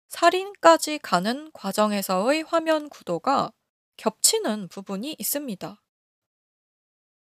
살인까지 0.09 0.99
가는 0.99 1.51
과정에서의 1.53 2.43
화면 2.43 2.91
구도가 2.91 3.53
겹치는 3.97 4.69
부분이 4.69 5.17
있습니다. 5.19 5.83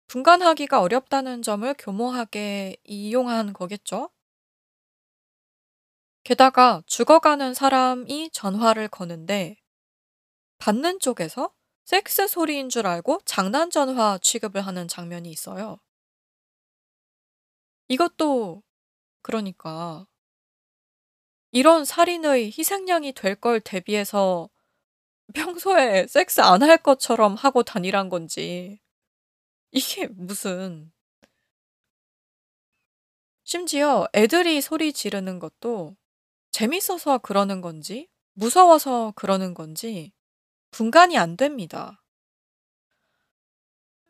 분간하기가 0.06 0.80
어렵다는 0.80 1.42
점을 1.42 1.72
교모하게 1.78 2.76
이용한 2.84 3.52
거겠죠? 3.52 4.10
게다가 6.24 6.82
죽어가는 6.86 7.54
사람이 7.54 8.30
전화를 8.32 8.88
거는데 8.88 9.56
받는 10.58 10.98
쪽에서 10.98 11.52
섹스 11.84 12.26
소리인 12.26 12.68
줄 12.68 12.86
알고 12.88 13.20
장난 13.24 13.70
전화 13.70 14.18
취급을 14.20 14.62
하는 14.66 14.88
장면이 14.88 15.30
있어요. 15.30 15.78
이것도 17.88 18.62
그러니까 19.22 20.06
이런 21.52 21.84
살인의 21.86 22.52
희생양이 22.56 23.12
될 23.14 23.34
걸 23.36 23.58
대비해서 23.60 24.48
평소에 25.34 26.06
섹스 26.08 26.40
안 26.42 26.62
할 26.62 26.78
것처럼 26.78 27.34
하고 27.36 27.62
다니란 27.64 28.08
건지 28.10 28.80
이게 29.72 30.08
무슨 30.08 30.92
심지어 33.44 34.06
애들이 34.14 34.60
소리 34.60 34.92
지르는 34.92 35.38
것도 35.38 35.96
재밌어서 36.54 37.18
그러는 37.18 37.60
건지 37.60 38.08
무서워서 38.34 39.12
그러는 39.16 39.54
건지 39.54 40.12
분간이 40.70 41.18
안 41.18 41.36
됩니다. 41.36 42.00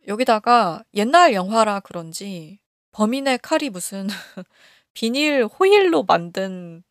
여기다가 0.07 0.85
옛날 0.93 1.33
영화라 1.33 1.81
그런지 1.81 2.59
범인의 2.91 3.39
칼이 3.39 3.71
무슨 3.71 4.09
비닐 4.93 5.47
호일로 5.47 6.03
만든 6.03 6.85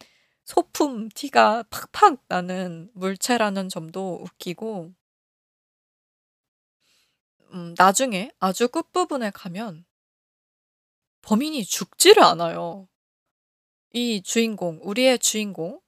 소품 0.43 1.09
티가 1.09 1.65
팍팍 1.69 2.23
나는 2.27 2.89
물체라는 2.95 3.69
점도 3.69 4.23
웃기고, 4.23 4.91
음, 7.53 7.75
나중에 7.77 8.31
아주 8.39 8.67
끝부분에 8.69 9.29
가면 9.29 9.85
범인이 11.21 11.63
죽지를 11.63 12.23
않아요. 12.23 12.87
이 13.93 14.21
주인공, 14.21 14.79
우리의 14.83 15.19
주인공, 15.19 15.79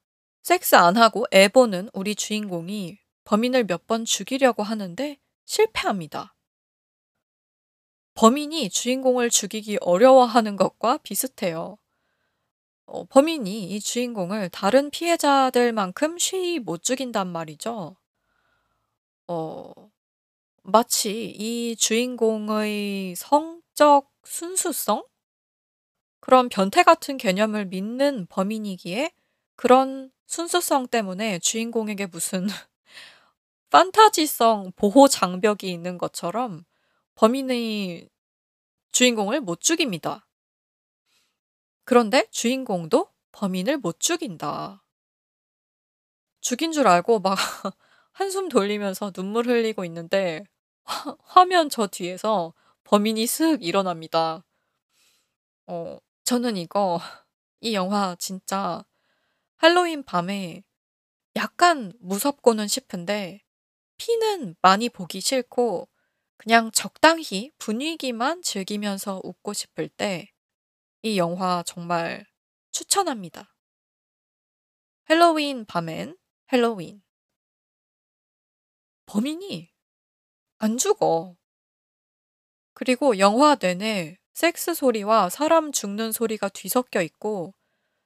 섹스 0.43 0.75
안 0.75 0.95
하고 0.97 1.25
애 1.33 1.47
보는 1.47 1.89
우리 1.93 2.15
주인공이 2.15 2.97
범인을 3.25 3.65
몇 3.65 3.85
번 3.87 4.05
죽이려고 4.05 4.63
하는데 4.63 5.17
실패합니다. 5.45 6.35
범인이 8.15 8.69
주인공을 8.71 9.29
죽이기 9.29 9.77
어려워하는 9.79 10.57
것과 10.57 10.97
비슷해요. 10.97 11.77
어, 12.87 13.03
범인이 13.05 13.69
이 13.75 13.79
주인공을 13.79 14.49
다른 14.49 14.89
피해자들만큼 14.89 16.17
쉬이 16.17 16.57
못 16.59 16.81
죽인단 16.81 17.27
말이죠. 17.27 17.95
어, 19.27 19.71
마치 20.63 21.25
이 21.37 21.75
주인공의 21.77 23.15
성적 23.15 24.09
순수성? 24.25 25.05
그런 26.25 26.49
변태 26.49 26.81
같은 26.81 27.17
개념을 27.17 27.65
믿는 27.67 28.25
범인이기에 28.25 29.11
그런 29.55 30.11
순수성 30.25 30.87
때문에 30.87 31.37
주인공에게 31.37 32.07
무슨 32.07 32.47
판타지성 33.69 34.71
보호 34.75 35.07
장벽이 35.07 35.71
있는 35.71 35.99
것처럼 35.99 36.65
범인의 37.13 38.09
주인공을 38.91 39.41
못 39.41 39.61
죽입니다. 39.61 40.25
그런데 41.83 42.25
주인공도 42.31 43.07
범인을 43.31 43.77
못 43.77 43.99
죽인다. 43.99 44.83
죽인 46.41 46.71
줄 46.71 46.87
알고 46.87 47.19
막 47.19 47.37
한숨 48.13 48.49
돌리면서 48.49 49.11
눈물 49.11 49.45
흘리고 49.45 49.85
있는데 49.85 50.43
화, 50.85 51.15
화면 51.21 51.69
저 51.69 51.85
뒤에서 51.85 52.55
범인이 52.83 53.27
슥 53.27 53.61
일어납니다. 53.61 54.43
어, 55.67 55.99
저는 56.25 56.57
이거 56.57 56.99
이 57.61 57.73
영화 57.73 58.15
진짜 58.19 58.83
할로윈 59.57 60.03
밤에 60.03 60.63
약간 61.35 61.93
무섭고는 61.99 62.67
싶은데 62.67 63.41
피는 63.97 64.55
많이 64.61 64.89
보기 64.89 65.21
싫고 65.21 65.87
그냥 66.37 66.71
적당히 66.71 67.51
분위기만 67.57 68.41
즐기면서 68.41 69.21
웃고 69.23 69.53
싶을 69.53 69.87
때 69.87 70.35
이 71.05 71.19
영화 71.19 71.61
정말 71.61 72.25
추천합니다. 72.71 73.55
헬로윈 75.07 75.65
밤엔 75.65 76.17
헬로윈. 76.51 77.03
범인이 79.05 79.71
안 80.57 80.77
죽어. 80.79 81.37
그리고 82.73 83.19
영화 83.19 83.53
내내 83.53 84.17
섹스 84.35 84.75
소리와 84.75 85.29
사람 85.29 85.71
죽는 85.71 86.11
소리가 86.11 86.49
뒤섞여 86.49 87.01
있고, 87.01 87.55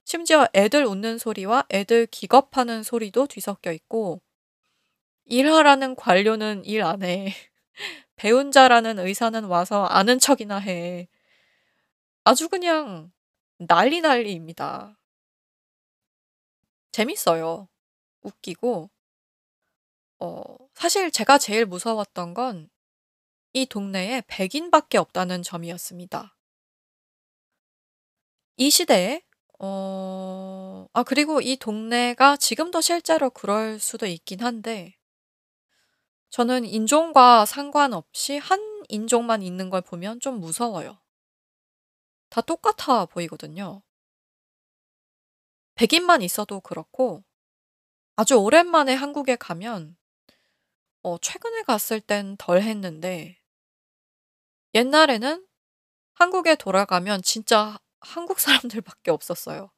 심지어 0.05 0.47
애들 0.53 0.85
웃는 0.85 1.17
소리와 1.17 1.65
애들 1.71 2.07
기겁하는 2.07 2.83
소리도 2.83 3.27
뒤섞여 3.27 3.71
있고, 3.73 4.21
일하라는 5.25 5.95
관료는 5.95 6.65
일 6.65 6.81
안 6.83 7.03
해. 7.03 7.33
배운 8.17 8.51
자라는 8.51 8.99
의사는 8.99 9.43
와서 9.45 9.85
아는 9.85 10.19
척이나 10.19 10.57
해. 10.59 11.07
아주 12.23 12.47
그냥 12.49 13.11
난리 13.57 13.99
난리입니다. 14.01 14.97
재밌어요. 16.91 17.67
웃기고. 18.23 18.89
어, 20.19 20.43
사실 20.73 21.11
제가 21.11 21.37
제일 21.37 21.65
무서웠던 21.65 22.33
건 22.33 22.69
이 23.53 23.65
동네에 23.65 24.23
백인밖에 24.27 24.97
없다는 24.97 25.41
점이었습니다. 25.43 26.35
이 28.57 28.69
시대에 28.69 29.23
어, 29.59 30.87
아, 30.93 31.03
그리고 31.03 31.41
이 31.41 31.57
동네가 31.57 32.37
지금도 32.37 32.79
실제로 32.81 33.29
그럴 33.29 33.77
수도 33.79 34.05
있긴 34.05 34.41
한데, 34.41 34.95
저는 36.29 36.63
인종과 36.63 37.45
상관없이 37.45 38.37
한 38.37 38.83
인종만 38.87 39.41
있는 39.41 39.69
걸 39.69 39.81
보면 39.81 40.19
좀 40.21 40.39
무서워요. 40.39 40.99
다 42.29 42.41
똑같아 42.41 43.05
보이거든요. 43.05 43.81
백인만 45.75 46.21
있어도 46.21 46.61
그렇고, 46.61 47.23
아주 48.15 48.35
오랜만에 48.35 48.93
한국에 48.93 49.35
가면, 49.35 49.97
어, 51.01 51.17
최근에 51.17 51.63
갔을 51.63 51.99
땐 51.99 52.35
덜 52.37 52.61
했는데, 52.61 53.38
옛날에는 54.73 55.45
한국에 56.15 56.55
돌아가면 56.55 57.21
진짜 57.23 57.79
한국 58.01 58.39
사람들밖에 58.39 59.11
없었어요. 59.11 59.71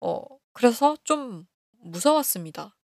어, 0.00 0.22
그래서 0.52 0.96
좀 1.04 1.46
무서웠습니다. 1.80 2.76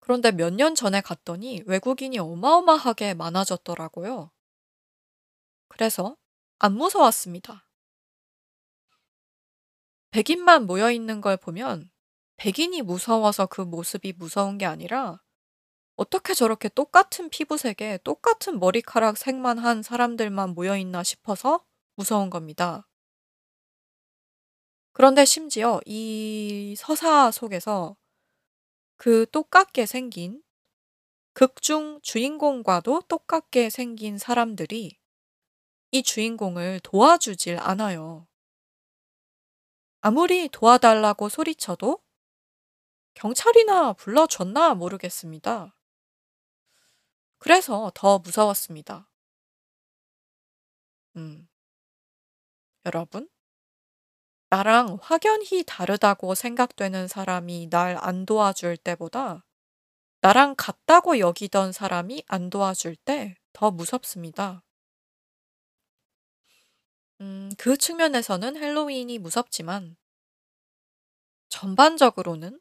그런데 0.00 0.30
몇 0.30 0.50
년 0.52 0.74
전에 0.74 1.00
갔더니 1.00 1.62
외국인이 1.66 2.18
어마어마하게 2.18 3.14
많아졌더라고요. 3.14 4.30
그래서 5.68 6.16
안 6.58 6.74
무서웠습니다. 6.74 7.66
백인만 10.10 10.66
모여 10.66 10.90
있는 10.90 11.20
걸 11.20 11.36
보면 11.36 11.90
백인이 12.36 12.82
무서워서 12.82 13.46
그 13.46 13.60
모습이 13.60 14.12
무서운 14.16 14.56
게 14.58 14.66
아니라 14.66 15.20
어떻게 16.00 16.32
저렇게 16.32 16.70
똑같은 16.70 17.28
피부색에 17.28 17.98
똑같은 18.04 18.58
머리카락 18.58 19.18
색만 19.18 19.58
한 19.58 19.82
사람들만 19.82 20.54
모여 20.54 20.78
있나 20.78 21.02
싶어서 21.02 21.62
무서운 21.94 22.30
겁니다. 22.30 22.88
그런데 24.92 25.26
심지어 25.26 25.78
이 25.84 26.74
서사 26.78 27.30
속에서 27.30 27.98
그 28.96 29.26
똑같게 29.30 29.84
생긴 29.84 30.42
극중 31.34 32.00
주인공과도 32.00 33.02
똑같게 33.02 33.68
생긴 33.68 34.16
사람들이 34.16 34.98
이 35.90 36.02
주인공을 36.02 36.80
도와주질 36.82 37.58
않아요. 37.60 38.26
아무리 40.00 40.48
도와달라고 40.48 41.28
소리쳐도 41.28 42.02
경찰이나 43.12 43.92
불러줬나 43.92 44.72
모르겠습니다. 44.72 45.74
그래서 47.40 47.90
더 47.94 48.20
무서웠습니다. 48.20 49.10
음. 51.16 51.48
여러분, 52.84 53.28
나랑 54.50 54.98
확연히 55.02 55.64
다르다고 55.66 56.34
생각되는 56.36 57.08
사람이 57.08 57.68
날 57.70 57.96
안 58.00 58.26
도와줄 58.26 58.76
때보다 58.76 59.44
나랑 60.22 60.54
같다고 60.56 61.18
여기던 61.20 61.72
사람이 61.72 62.24
안 62.28 62.50
도와줄 62.50 62.96
때 62.96 63.36
더 63.52 63.70
무섭습니다. 63.70 64.62
음, 67.20 67.50
그 67.58 67.76
측면에서는 67.76 68.56
헬로윈이 68.56 69.18
무섭지만 69.18 69.96
전반적으로는 71.50 72.60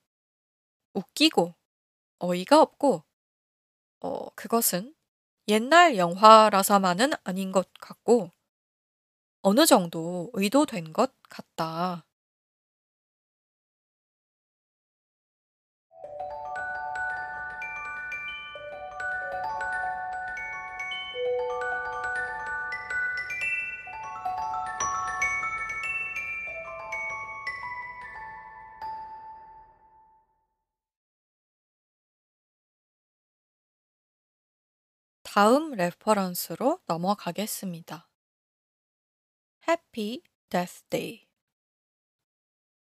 웃기고 0.93 1.55
어이가 2.19 2.61
없고 2.61 3.03
어, 4.01 4.29
그것은 4.35 4.93
옛날 5.47 5.97
영화라서만은 5.97 7.11
아닌 7.23 7.51
것 7.51 7.69
같고 7.79 8.31
어느 9.41 9.65
정도 9.65 10.29
의도된 10.33 10.93
것 10.93 11.13
같다. 11.29 12.05
다음 35.31 35.73
reference로 35.73 36.81
넘어가겠습니다. 36.87 38.09
Happy 39.67 40.23
Death 40.49 40.89
Day. 40.89 41.27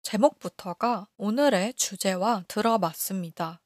제목부터가 0.02 1.08
오늘의 1.16 1.74
주제와 1.76 2.44
들어맞습니다. 2.50 3.62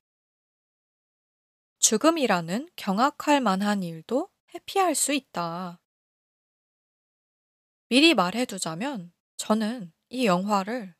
죽음이라는 1.79 2.69
경악할 2.75 3.41
만한 3.41 3.81
일도 3.81 4.29
happy할 4.53 4.93
수 4.93 5.11
있다. 5.11 5.81
미리 7.89 8.13
말해두자면 8.13 9.11
저는 9.37 9.91
이 10.09 10.27
영화를 10.27 10.93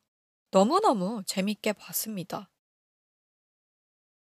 너무너무 0.50 1.22
재밌게 1.26 1.74
봤습니다. 1.74 2.50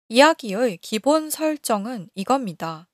이야기의 0.09 0.79
기본 0.79 1.29
설정은 1.29 2.09
이겁니다. 2.15 2.89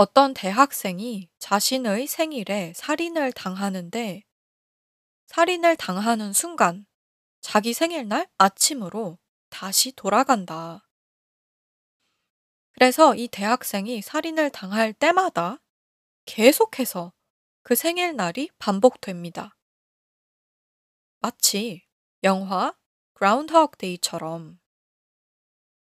어떤 0.00 0.32
대학생이 0.32 1.28
자신의 1.40 2.06
생일에 2.06 2.72
살인을 2.76 3.32
당하는데 3.32 4.22
살인을 5.26 5.76
당하는 5.76 6.32
순간 6.32 6.86
자기 7.40 7.72
생일날 7.74 8.28
아침으로 8.38 9.18
다시 9.50 9.90
돌아간다. 9.90 10.88
그래서 12.74 13.16
이 13.16 13.26
대학생이 13.26 14.00
살인을 14.00 14.50
당할 14.50 14.92
때마다 14.92 15.58
계속해서 16.26 17.12
그 17.62 17.74
생일날이 17.74 18.50
반복됩니다. 18.60 19.56
마치 21.18 21.84
영화 22.22 22.72
그라운드헉 23.14 23.76
데이처럼 23.76 24.60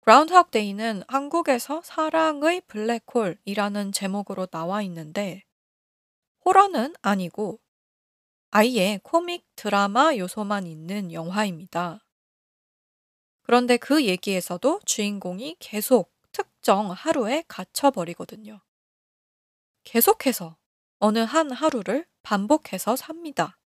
그라운드헉 0.07 0.51
데이는 0.51 1.03
한국에서 1.09 1.81
사랑의 1.83 2.61
블랙홀이라는 2.61 3.91
제목으로 3.91 4.45
나와 4.45 4.81
있는데 4.83 5.43
호러는 6.45 6.95
아니고 7.01 7.59
아예 8.49 9.01
코믹 9.03 9.45
드라마 9.57 10.15
요소만 10.15 10.65
있는 10.65 11.11
영화입니다. 11.11 12.05
그런데 13.41 13.75
그 13.75 14.05
얘기에서도 14.05 14.79
주인공이 14.85 15.57
계속 15.59 16.13
특정 16.31 16.91
하루에 16.91 17.43
갇혀버리거든요. 17.49 18.61
계속해서 19.83 20.55
어느 20.99 21.19
한 21.19 21.51
하루를 21.51 22.07
반복해서 22.23 22.95
삽니다. 22.95 23.59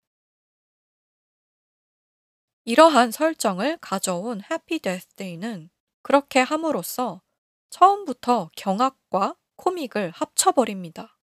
이러한 2.64 3.12
설정을 3.12 3.78
가져온 3.80 4.42
해피 4.50 4.80
데스데이는 4.80 5.70
그렇게 6.02 6.40
함으로써 6.40 7.22
처음부터 7.70 8.50
경악과 8.56 9.36
코믹을 9.56 10.10
합쳐버립니다. 10.10 11.18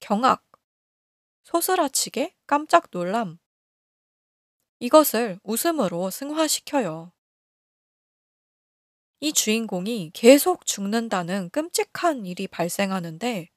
경악, 0.00 0.44
소스라치게 1.42 2.36
깜짝 2.46 2.88
놀람. 2.90 3.38
이것을 4.78 5.40
웃음으로 5.42 6.10
승화시켜요. 6.10 7.12
이 9.20 9.32
주인공이 9.32 10.10
계속 10.12 10.66
죽는다는 10.66 11.48
끔찍한 11.50 12.26
일이 12.26 12.46
발생하는데 12.46 13.48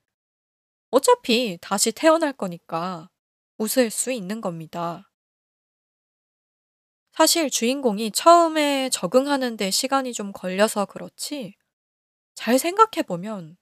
어차피 0.92 1.58
다시 1.62 1.92
태어날 1.92 2.32
거니까 2.32 3.10
웃을 3.58 3.90
수 3.90 4.12
있는 4.12 4.40
겁니다. 4.40 5.07
사실 7.18 7.49
주인공이 7.49 8.11
처음에 8.11 8.91
적응하는 8.91 9.57
데 9.57 9.72
시간이 9.72 10.13
좀 10.13 10.32
걸려서 10.32 10.86
그렇지, 10.86 11.55
잘 12.36 12.59
생각해 12.59 13.01
보면 13.07 13.57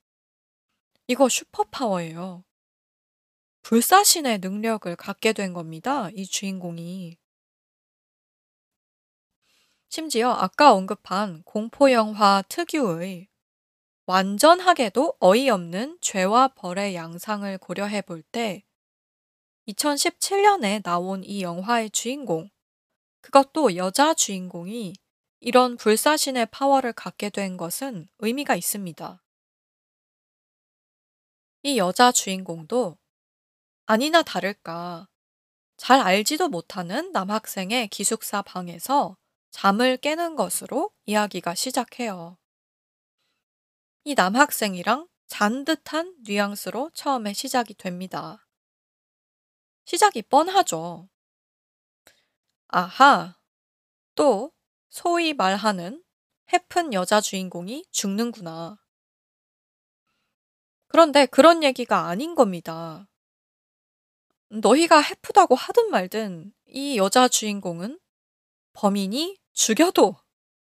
이거 1.07 1.29
슈퍼파워예요. 1.29 2.43
불사신의 3.61 4.39
능력을 4.39 4.93
갖게 4.97 5.31
된 5.31 5.53
겁니다. 5.53 6.09
이 6.13 6.25
주인공이. 6.25 7.17
심지어 9.87 10.31
아까 10.31 10.73
언급한 10.73 11.41
공포영화 11.43 12.43
특유의 12.49 13.29
완전하게도 14.05 15.15
어이없는 15.21 15.99
죄와 16.01 16.49
벌의 16.49 16.95
양상을 16.95 17.57
고려해 17.59 18.01
볼 18.01 18.21
때 18.33 18.65
2017년에 19.69 20.83
나온 20.83 21.23
이 21.23 21.41
영화의 21.41 21.91
주인공, 21.91 22.49
그것도 23.25 23.75
여자 23.75 24.13
주인공이 24.13 24.93
이런 25.39 25.77
불사신의 25.77 26.45
파워를 26.51 26.93
갖게 26.93 27.31
된 27.31 27.57
것은 27.57 28.07
의미가 28.19 28.55
있습니다. 28.55 29.23
이 31.63 31.77
여자 31.79 32.11
주인공도 32.11 32.99
아니나 33.87 34.21
다를까 34.21 35.07
잘 35.75 36.01
알지도 36.01 36.49
못하는 36.49 37.11
남학생의 37.13 37.87
기숙사 37.87 38.43
방에서 38.43 39.17
잠을 39.49 39.97
깨는 39.97 40.35
것으로 40.35 40.91
이야기가 41.07 41.55
시작해요. 41.55 42.37
이 44.03 44.13
남학생이랑 44.13 45.07
잔 45.25 45.65
듯한 45.65 46.15
뉘앙스로 46.21 46.91
처음에 46.93 47.33
시작이 47.33 47.73
됩니다. 47.73 48.47
시작이 49.85 50.21
뻔하죠. 50.21 51.09
아하, 52.77 53.37
또 54.15 54.51
소위 54.89 55.33
말하는 55.33 56.03
해픈 56.51 56.91
여자 56.91 57.21
주인공이 57.21 57.85
죽는구나. 57.89 58.77
그런데 60.89 61.25
그런 61.25 61.63
얘기가 61.63 62.09
아닌 62.09 62.35
겁니다. 62.35 63.07
너희가 64.49 64.99
해프다고 64.99 65.55
하든 65.55 65.89
말든 65.89 66.51
이 66.65 66.97
여자 66.97 67.29
주인공은 67.29 67.97
범인이 68.73 69.37
죽여도, 69.53 70.17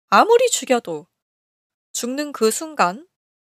아무리 0.09 0.51
죽여도 0.51 1.07
죽는 1.93 2.33
그 2.33 2.51
순간 2.51 3.07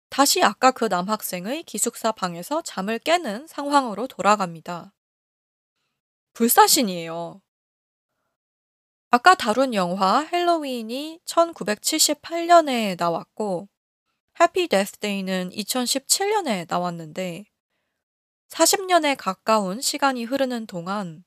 다시 0.10 0.44
아까 0.44 0.72
그 0.72 0.84
남학생의 0.84 1.64
기숙사 1.64 2.12
방에서 2.12 2.62
잠을 2.62 3.00
깨는 3.00 3.48
상황으로 3.48 4.08
돌아갑니다. 4.08 4.94
불사신이에요. 6.34 7.43
아까 9.16 9.36
다룬 9.36 9.76
영화 9.76 10.22
헬로윈이 10.22 11.20
1978년에 11.24 12.97
나왔고, 12.97 13.70
해피 14.39 14.68
데스데이는 14.68 15.51
2017년에 15.51 16.66
나왔는데, 16.68 17.45
40년에 18.49 19.16
가까운 19.16 19.82
시간이 19.82 20.24
흐르는 20.24 20.66
동안 20.66 21.24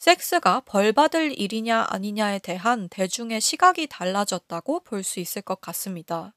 섹스가 0.00 0.62
벌받을 0.62 1.38
일이냐 1.38 1.86
아니냐에 1.88 2.40
대한 2.40 2.88
대중의 2.88 3.40
시각이 3.40 3.86
달라졌다고 3.86 4.80
볼 4.80 5.04
수 5.04 5.20
있을 5.20 5.42
것 5.42 5.60
같습니다. 5.60 6.34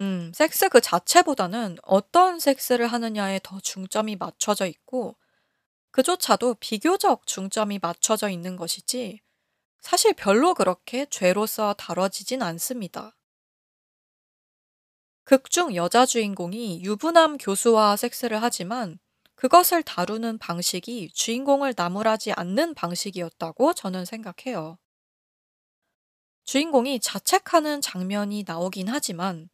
음, 0.00 0.32
섹스 0.34 0.68
그 0.70 0.80
자체보다는 0.80 1.76
어떤 1.82 2.38
섹스를 2.38 2.86
하느냐에 2.86 3.40
더 3.42 3.60
중점이 3.60 4.16
맞춰져 4.16 4.66
있고, 4.66 5.16
그조차도 5.96 6.56
비교적 6.60 7.26
중점이 7.26 7.78
맞춰져 7.80 8.28
있는 8.28 8.56
것이지, 8.56 9.22
사실 9.80 10.12
별로 10.12 10.52
그렇게 10.52 11.06
죄로서 11.08 11.72
다뤄지진 11.72 12.42
않습니다. 12.42 13.16
극중 15.24 15.74
여자 15.74 16.04
주인공이 16.04 16.82
유부남 16.84 17.38
교수와 17.38 17.96
섹스를 17.96 18.42
하지만 18.42 18.98
그것을 19.36 19.82
다루는 19.82 20.36
방식이 20.36 21.12
주인공을 21.14 21.72
나무라지 21.74 22.30
않는 22.32 22.74
방식이었다고 22.74 23.72
저는 23.72 24.04
생각해요. 24.04 24.76
주인공이 26.44 27.00
자책하는 27.00 27.80
장면이 27.80 28.44
나오긴 28.46 28.90
하지만 28.90 29.48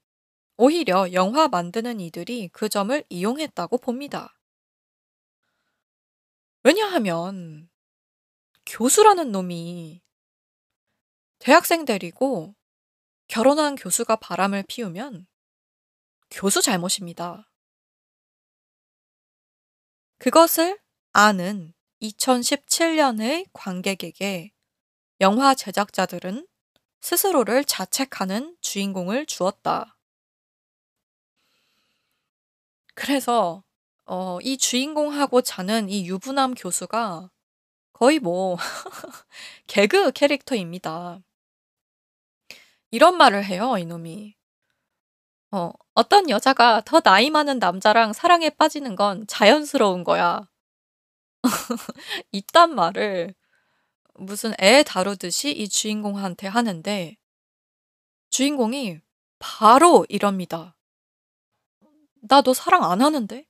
오히려 0.56 1.12
영화 1.12 1.46
만드는 1.46 2.00
이들이 2.00 2.50
그 2.52 2.68
점을 2.68 3.00
이용했다고 3.08 3.78
봅니다. 3.78 4.34
왜냐하면 6.64 7.68
교수라는 8.66 9.32
놈이 9.32 10.00
대학생 11.38 11.84
데리고 11.84 12.54
결혼한 13.26 13.74
교수가 13.74 14.16
바람을 14.16 14.64
피우면 14.68 15.26
교수 16.30 16.62
잘못입니다. 16.62 17.50
그것을 20.18 20.78
아는 21.12 21.74
2017년의 22.00 23.48
관객에게 23.52 24.52
영화 25.20 25.54
제작자들은 25.54 26.46
스스로를 27.00 27.64
자책하는 27.64 28.56
주인공을 28.60 29.26
주었다. 29.26 29.96
그래서 32.94 33.64
어, 34.06 34.38
이 34.42 34.56
주인공하고 34.56 35.42
자는 35.42 35.88
이 35.88 36.06
유부남 36.06 36.54
교수가 36.54 37.30
거의 37.92 38.18
뭐 38.18 38.56
개그 39.66 40.12
캐릭터입니다. 40.12 41.20
이런 42.90 43.16
말을 43.16 43.44
해요, 43.44 43.76
이놈이. 43.78 44.36
어, 45.50 45.70
어떤 45.94 46.30
여자가 46.30 46.80
더 46.84 47.00
나이 47.00 47.30
많은 47.30 47.58
남자랑 47.58 48.12
사랑에 48.12 48.50
빠지는 48.50 48.96
건 48.96 49.26
자연스러운 49.26 50.04
거야. 50.04 50.48
이딴 52.32 52.74
말을 52.74 53.34
무슨 54.14 54.54
애 54.60 54.82
다루듯이 54.84 55.52
이 55.52 55.68
주인공한테 55.68 56.46
하는데 56.48 57.16
주인공이 58.30 59.00
바로 59.38 60.06
이럽니다. 60.08 60.74
나 62.28 62.40
너 62.42 62.54
사랑 62.54 62.84
안 62.84 63.02
하는데? 63.02 63.46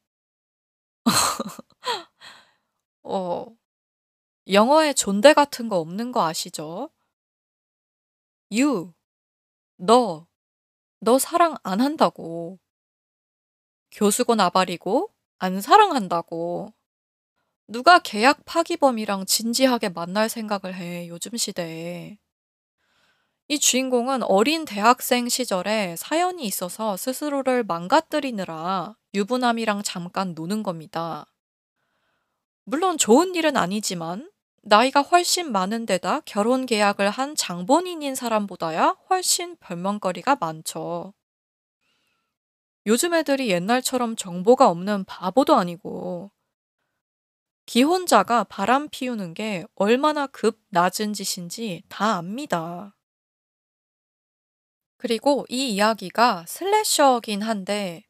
어, 3.03 3.47
영어에 4.49 4.93
존대 4.95 5.35
같은 5.35 5.69
거 5.69 5.79
없는 5.79 6.13
거 6.13 6.25
아시죠? 6.27 6.91
you, 8.51 8.93
너, 9.77 10.27
너 11.01 11.19
사랑 11.19 11.57
안 11.63 11.81
한다고. 11.81 12.59
교수고 13.91 14.35
나발이고 14.35 15.13
안 15.39 15.61
사랑한다고. 15.61 16.73
누가 17.69 17.99
계약 17.99 18.45
파기범이랑 18.45 19.27
진지하게 19.27 19.91
만날 19.91 20.29
생각을 20.29 20.75
해, 20.75 21.09
요즘 21.09 21.37
시대에. 21.37 22.19
이 23.49 23.59
주인공은 23.59 24.23
어린 24.23 24.65
대학생 24.65 25.29
시절에 25.29 25.97
사연이 25.97 26.45
있어서 26.45 26.97
스스로를 26.97 27.65
망가뜨리느라 27.65 28.97
유부남이랑 29.15 29.83
잠깐 29.83 30.35
노는 30.35 30.63
겁니다. 30.63 31.27
물론 32.65 32.97
좋은 32.97 33.35
일은 33.35 33.57
아니지만 33.57 34.31
나이가 34.63 35.03
훨씬 35.03 35.51
많은 35.51 35.87
데다 35.87 36.21
결혼 36.21 36.67
계약을 36.67 37.11
한 37.11 37.35
장본인인 37.35 38.15
사람보다야 38.15 38.97
훨씬 39.11 39.57
별명거리가 39.57 40.37
많죠. 40.37 41.15
요즘 42.87 43.15
애들이 43.15 43.51
옛날처럼 43.51 44.17
정보가 44.17 44.69
없는 44.69 45.05
바보도 45.05 45.55
아니고 45.57 46.31
기혼자가 47.67 48.45
바람 48.45 48.89
피우는 48.89 49.35
게 49.35 49.65
얼마나 49.75 50.27
급 50.27 50.61
낮은 50.71 51.13
짓인지 51.13 51.83
다 51.89 52.17
압니다. 52.17 52.97
그리고 54.97 55.45
이 55.49 55.71
이야기가 55.71 56.45
슬래셔긴 56.47 57.43
한데 57.43 58.05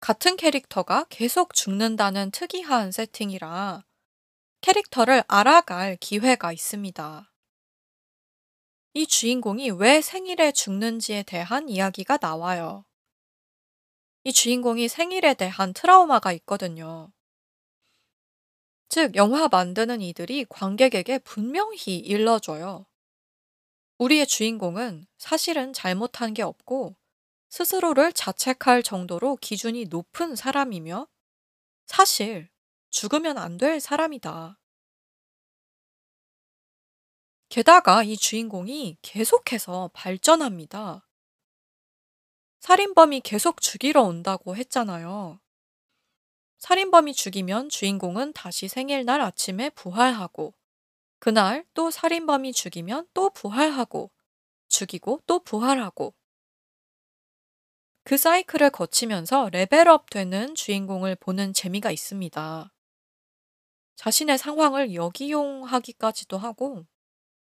같은 0.00 0.36
캐릭터가 0.36 1.04
계속 1.08 1.54
죽는다는 1.54 2.30
특이한 2.30 2.92
세팅이라 2.92 3.84
캐릭터를 4.60 5.24
알아갈 5.26 5.96
기회가 5.96 6.52
있습니다. 6.52 7.32
이 8.94 9.06
주인공이 9.06 9.70
왜 9.70 10.00
생일에 10.00 10.52
죽는지에 10.52 11.22
대한 11.22 11.68
이야기가 11.68 12.18
나와요. 12.20 12.84
이 14.24 14.32
주인공이 14.32 14.88
생일에 14.88 15.34
대한 15.34 15.72
트라우마가 15.72 16.32
있거든요. 16.32 17.12
즉, 18.88 19.14
영화 19.16 19.48
만드는 19.48 20.00
이들이 20.00 20.46
관객에게 20.48 21.18
분명히 21.18 21.96
일러줘요. 21.98 22.86
우리의 23.98 24.26
주인공은 24.26 25.06
사실은 25.18 25.72
잘못한 25.72 26.34
게 26.34 26.42
없고 26.42 26.96
스스로를 27.56 28.12
자책할 28.12 28.82
정도로 28.82 29.36
기준이 29.36 29.86
높은 29.86 30.36
사람이며 30.36 31.08
사실 31.86 32.50
죽으면 32.90 33.38
안 33.38 33.56
될 33.56 33.80
사람이다. 33.80 34.60
게다가 37.48 38.02
이 38.02 38.18
주인공이 38.18 38.98
계속해서 39.00 39.88
발전합니다. 39.94 41.08
살인범이 42.60 43.22
계속 43.22 43.62
죽이러 43.62 44.02
온다고 44.02 44.54
했잖아요. 44.54 45.40
살인범이 46.58 47.14
죽이면 47.14 47.70
주인공은 47.70 48.34
다시 48.34 48.68
생일날 48.68 49.22
아침에 49.22 49.70
부활하고, 49.70 50.52
그날 51.20 51.64
또 51.72 51.90
살인범이 51.90 52.52
죽이면 52.52 53.08
또 53.14 53.30
부활하고, 53.30 54.10
죽이고 54.68 55.22
또 55.26 55.38
부활하고, 55.38 56.12
그 58.06 58.16
사이클을 58.16 58.70
거치면서 58.70 59.48
레벨업 59.50 60.10
되는 60.10 60.54
주인공을 60.54 61.16
보는 61.16 61.52
재미가 61.52 61.90
있습니다. 61.90 62.72
자신의 63.96 64.38
상황을 64.38 64.94
역이용하기까지도 64.94 66.38
하고 66.38 66.86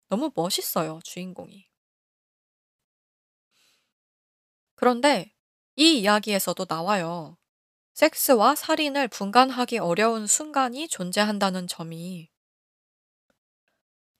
너무 0.09 0.30
멋있어요, 0.34 1.00
주인공이. 1.05 1.66
그런데 4.74 5.32
이 5.76 6.00
이야기에서도 6.00 6.66
나와요. 6.68 7.38
섹스와 7.94 8.55
살인을 8.55 9.09
분간하기 9.09 9.78
어려운 9.78 10.26
순간이 10.26 10.86
존재한다는 10.88 11.66
점이 11.66 12.28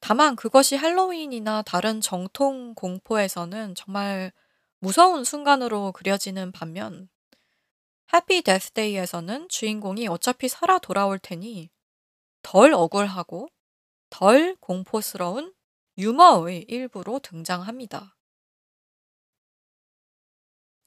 다만 0.01 0.35
그것이 0.37 0.77
할로윈이나 0.77 1.61
다른 1.61 2.01
정통 2.01 2.75
공포에서는 2.75 3.75
정말 3.75 4.33
무서운 4.83 5.23
순간으로 5.23 5.93
그려지는 5.93 6.51
반면 6.51 7.09
해피 8.13 8.43
데스데이에서는 8.43 9.49
주인공이 9.49 10.09
어차피 10.09 10.49
살아 10.49 10.81
돌아올 10.81 11.21
테니 11.21 11.71
덜 12.43 12.73
억울하고 12.73 13.49
덜 14.11 14.57
공포스러운 14.57 15.55
유머의 15.99 16.65
일부로 16.67 17.21
등장합니다. 17.21 18.17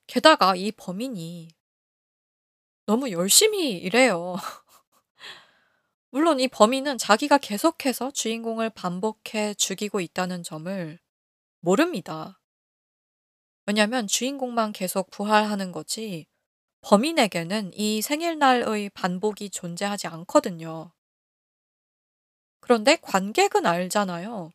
게다가 0.07 0.57
이 0.57 0.73
범인이 0.73 1.47
너무 2.87 3.09
열심히 3.11 3.77
일해요. 3.77 4.35
물론 6.11 6.41
이 6.41 6.49
범인은 6.49 6.97
자기가 6.97 7.37
계속해서 7.37 8.11
주인공을 8.11 8.71
반복해 8.71 9.53
죽이고 9.53 10.01
있다는 10.01 10.43
점을 10.43 10.99
모릅니다. 11.61 12.41
왜냐면 13.67 14.07
주인공만 14.07 14.73
계속 14.73 15.09
부활하는 15.09 15.71
거지 15.71 16.27
범인에게는 16.81 17.73
이 17.73 18.01
생일날의 18.01 18.91
반복이 18.91 19.49
존재하지 19.49 20.07
않거든요. 20.07 20.91
그런데 22.59 22.97
관객은 23.01 23.65
알잖아요. 23.65 24.51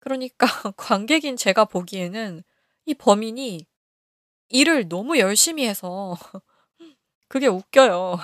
그러니까 0.00 0.46
관객인 0.76 1.36
제가 1.36 1.64
보기에는 1.64 2.42
이 2.86 2.94
범인이 2.94 3.66
일을 4.50 4.88
너무 4.88 5.18
열심히 5.18 5.66
해서 5.66 6.16
그게 7.28 7.46
웃겨요. 7.48 8.18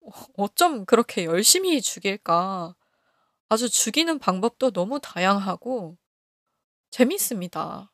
어쩜 0.36 0.84
그렇게 0.86 1.24
열심히 1.24 1.80
죽일까? 1.80 2.74
아주 3.48 3.70
죽이는 3.70 4.18
방법도 4.18 4.72
너무 4.72 5.00
다양하고 5.00 5.96
재밌습니다. 6.90 7.91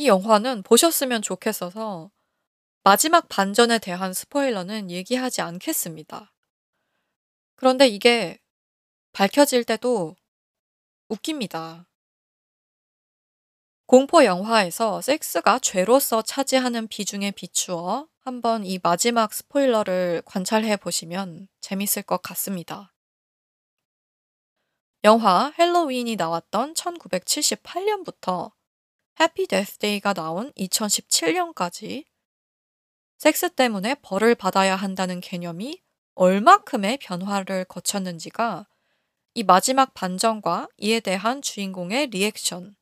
이 0.00 0.06
영화는 0.06 0.62
보셨으면 0.62 1.22
좋겠어서 1.22 2.12
마지막 2.84 3.28
반전에 3.28 3.80
대한 3.80 4.12
스포일러는 4.14 4.92
얘기하지 4.92 5.40
않겠습니다. 5.40 6.32
그런데 7.56 7.88
이게 7.88 8.38
밝혀질 9.12 9.64
때도 9.64 10.14
웃깁니다. 11.08 11.88
공포 13.86 14.24
영화에서 14.24 15.00
섹스가 15.00 15.58
죄로서 15.58 16.22
차지하는 16.22 16.86
비중에 16.86 17.32
비추어 17.32 18.06
한번 18.20 18.64
이 18.64 18.78
마지막 18.80 19.34
스포일러를 19.34 20.22
관찰해 20.24 20.76
보시면 20.76 21.48
재밌을 21.60 22.04
것 22.04 22.22
같습니다. 22.22 22.94
영화 25.02 25.52
헬로윈이 25.58 26.14
나왔던 26.14 26.74
1978년부터 26.74 28.52
Happy 29.20 29.48
Death 29.48 29.80
Day가 29.80 30.12
나온 30.12 30.52
2017년까지 30.52 32.04
섹스 33.16 33.50
때문에 33.50 33.96
벌을 33.96 34.36
받아야 34.36 34.76
한다는 34.76 35.20
개념이 35.20 35.82
얼만큼의 36.14 36.98
변화를 36.98 37.64
거쳤는지가 37.64 38.68
이 39.34 39.42
마지막 39.42 39.92
반전과 39.94 40.68
이에 40.76 41.00
대한 41.00 41.42
주인공의 41.42 42.08
리액션, 42.08 42.76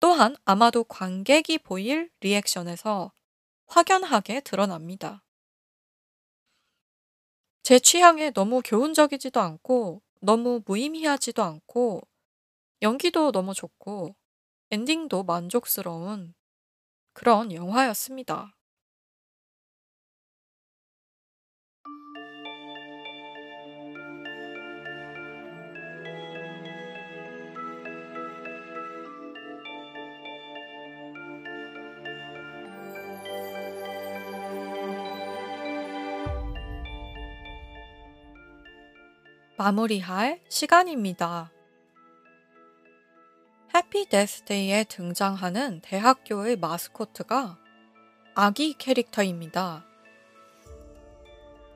또한 0.00 0.36
아마도 0.44 0.84
관객이 0.84 1.58
보일 1.58 2.10
리액션에서 2.20 3.12
확연하게 3.66 4.40
드러납니다. 4.40 5.24
제 7.62 7.78
취향에 7.78 8.30
너무 8.30 8.60
교훈적이지도 8.64 9.40
않고 9.40 10.02
너무 10.20 10.62
무의미하지도 10.64 11.42
않고 11.42 12.02
연기도 12.82 13.32
너무 13.32 13.54
좋고 13.54 14.14
엔딩도 14.72 15.22
만족스러운 15.22 16.34
그런 17.12 17.52
영화였습니다. 17.52 18.56
마무리할 39.56 40.40
시간입니다. 40.48 41.55
해피 43.76 44.08
데스데이에 44.08 44.84
등장하는 44.84 45.80
대학교의 45.82 46.56
마스코트가 46.56 47.58
아기 48.34 48.72
캐릭터입니다. 48.72 49.84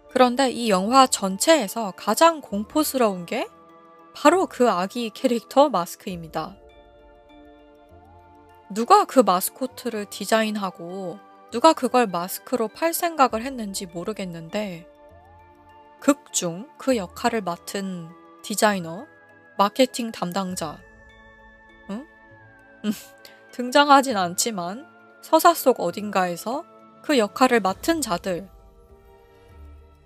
그런데 0.08 0.50
이 0.50 0.70
영화 0.70 1.06
전체에서 1.06 1.92
가장 1.98 2.40
공포스러운 2.40 3.26
게 3.26 3.46
바로 4.14 4.46
그 4.46 4.70
아기 4.70 5.10
캐릭터 5.10 5.68
마스크입니다. 5.68 6.56
누가 8.70 9.04
그 9.04 9.20
마스코트를 9.20 10.06
디자인하고 10.06 11.18
누가 11.50 11.74
그걸 11.74 12.06
마스크로 12.06 12.68
팔 12.68 12.94
생각을 12.94 13.42
했는지 13.42 13.84
모르겠는데 13.84 14.88
극중 16.00 16.70
그 16.78 16.96
역할을 16.96 17.42
맡은 17.42 18.08
디자이너, 18.42 19.06
마케팅 19.58 20.10
담당자, 20.10 20.78
응? 20.78 20.89
등장하진 23.52 24.16
않지만 24.16 24.86
서사 25.22 25.54
속 25.54 25.80
어딘가에서 25.80 26.64
그 27.02 27.18
역할을 27.18 27.60
맡은 27.60 28.00
자들, 28.00 28.48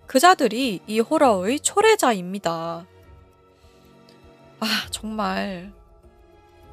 그 0.06 0.18
자들이 0.18 0.80
이 0.86 1.00
호러의 1.00 1.60
초래자입니다. 1.60 2.86
아, 4.60 4.86
정말. 4.90 5.72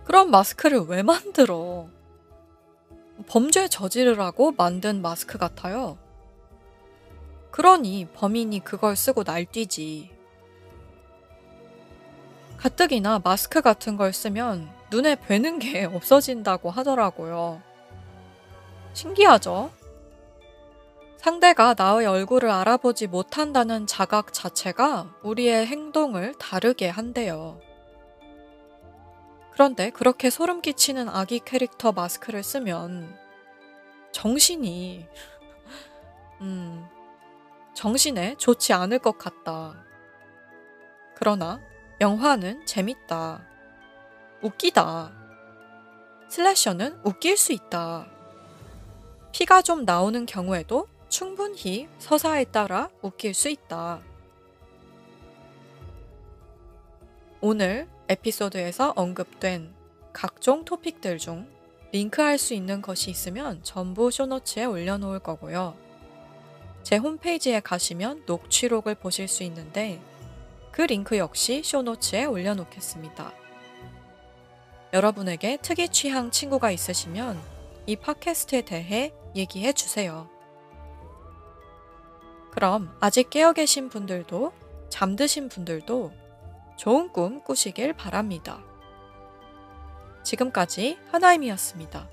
그런 0.04 0.30
마스크를 0.30 0.82
왜 0.88 1.04
만들어? 1.04 1.88
범죄 3.28 3.68
저지르라고 3.68 4.52
만든 4.52 5.02
마스크 5.02 5.38
같아요. 5.38 5.98
그러니 7.52 8.08
범인이 8.14 8.62
그걸 8.64 8.96
쓰고 8.96 9.24
날뛰지. 9.24 10.12
가뜩이나 12.58 13.20
마스크 13.24 13.62
같은 13.62 13.98
걸 13.98 14.14
쓰면 14.14 14.81
눈에 14.92 15.16
뵈는 15.16 15.58
게 15.60 15.86
없어진다고 15.92 16.70
하더라고요. 16.70 17.62
신기하죠? 18.94 19.72
상대가 21.18 21.74
나의 21.78 22.08
얼굴을 22.08 22.50
알아보지 22.50 23.08
못한다는 23.08 23.88
자각 23.88 24.34
자체가 24.34 25.16
우리의 25.24 25.66
행동을 25.66 26.34
다르게 26.38 26.90
한대요. 26.90 27.60
그런데 29.52 29.92
그렇게 29.92 30.30
소름 30.30 30.62
끼치는 30.62 31.08
아기 31.08 31.40
캐릭터 31.40 31.92
마스크를 31.92 32.44
쓰면 32.44 33.16
정신이, 34.12 35.06
음, 36.42 36.88
정신에 37.76 38.36
좋지 38.38 38.74
않을 38.74 39.00
것 39.00 39.18
같다. 39.18 39.86
그러나 41.16 41.62
영화는 42.02 42.66
재밌다. 42.66 43.51
웃기다. 44.42 45.12
슬래셔는 46.28 47.00
웃길 47.04 47.38
수 47.38 47.54
있다. 47.54 48.08
피가 49.32 49.62
좀 49.62 49.86
나오는 49.86 50.26
경우에도 50.26 50.88
충분히 51.10 51.88
서사에 52.00 52.46
따라 52.46 52.90
웃길 53.02 53.34
수 53.34 53.50
있다. 53.50 54.02
오늘 57.42 57.88
에피소드에서 58.08 58.94
언급된 58.96 59.74
각종 60.14 60.64
토픽들 60.64 61.18
중 61.18 61.48
링크할 61.92 62.38
수 62.38 62.54
있는 62.54 62.82
것이 62.82 63.10
있으면 63.10 63.62
전부 63.64 64.12
쇼노츠에 64.12 64.66
올려놓을 64.66 65.20
거고요. 65.20 65.76
제 66.84 66.98
홈페이지에 66.98 67.60
가시면 67.60 68.24
녹취록을 68.26 68.96
보실 68.96 69.28
수 69.28 69.44
있는데 69.44 70.02
그 70.72 70.82
링크 70.82 71.18
역시 71.18 71.62
쇼노츠에 71.64 72.26
올려놓겠습니다. 72.26 73.41
여러분에게 74.94 75.58
특이 75.62 75.88
취향 75.90 76.32
친구가 76.32 76.72
있으시면 76.72 77.40
이 77.86 77.96
팟캐스트에 77.96 78.62
대해 78.64 79.14
얘기해 79.36 79.74
주세요. 79.74 80.30
그럼 82.52 82.96
아직 83.00 83.30
깨어 83.30 83.54
계신 83.54 83.88
분들도 83.90 84.52
잠드신 84.90 85.48
분들도 85.48 86.12
좋은 86.76 87.14
꿈 87.14 87.42
꾸시길 87.44 87.94
바랍니다. 87.94 88.62
지금까지 90.24 91.00
하나임이었습니다. 91.12 92.10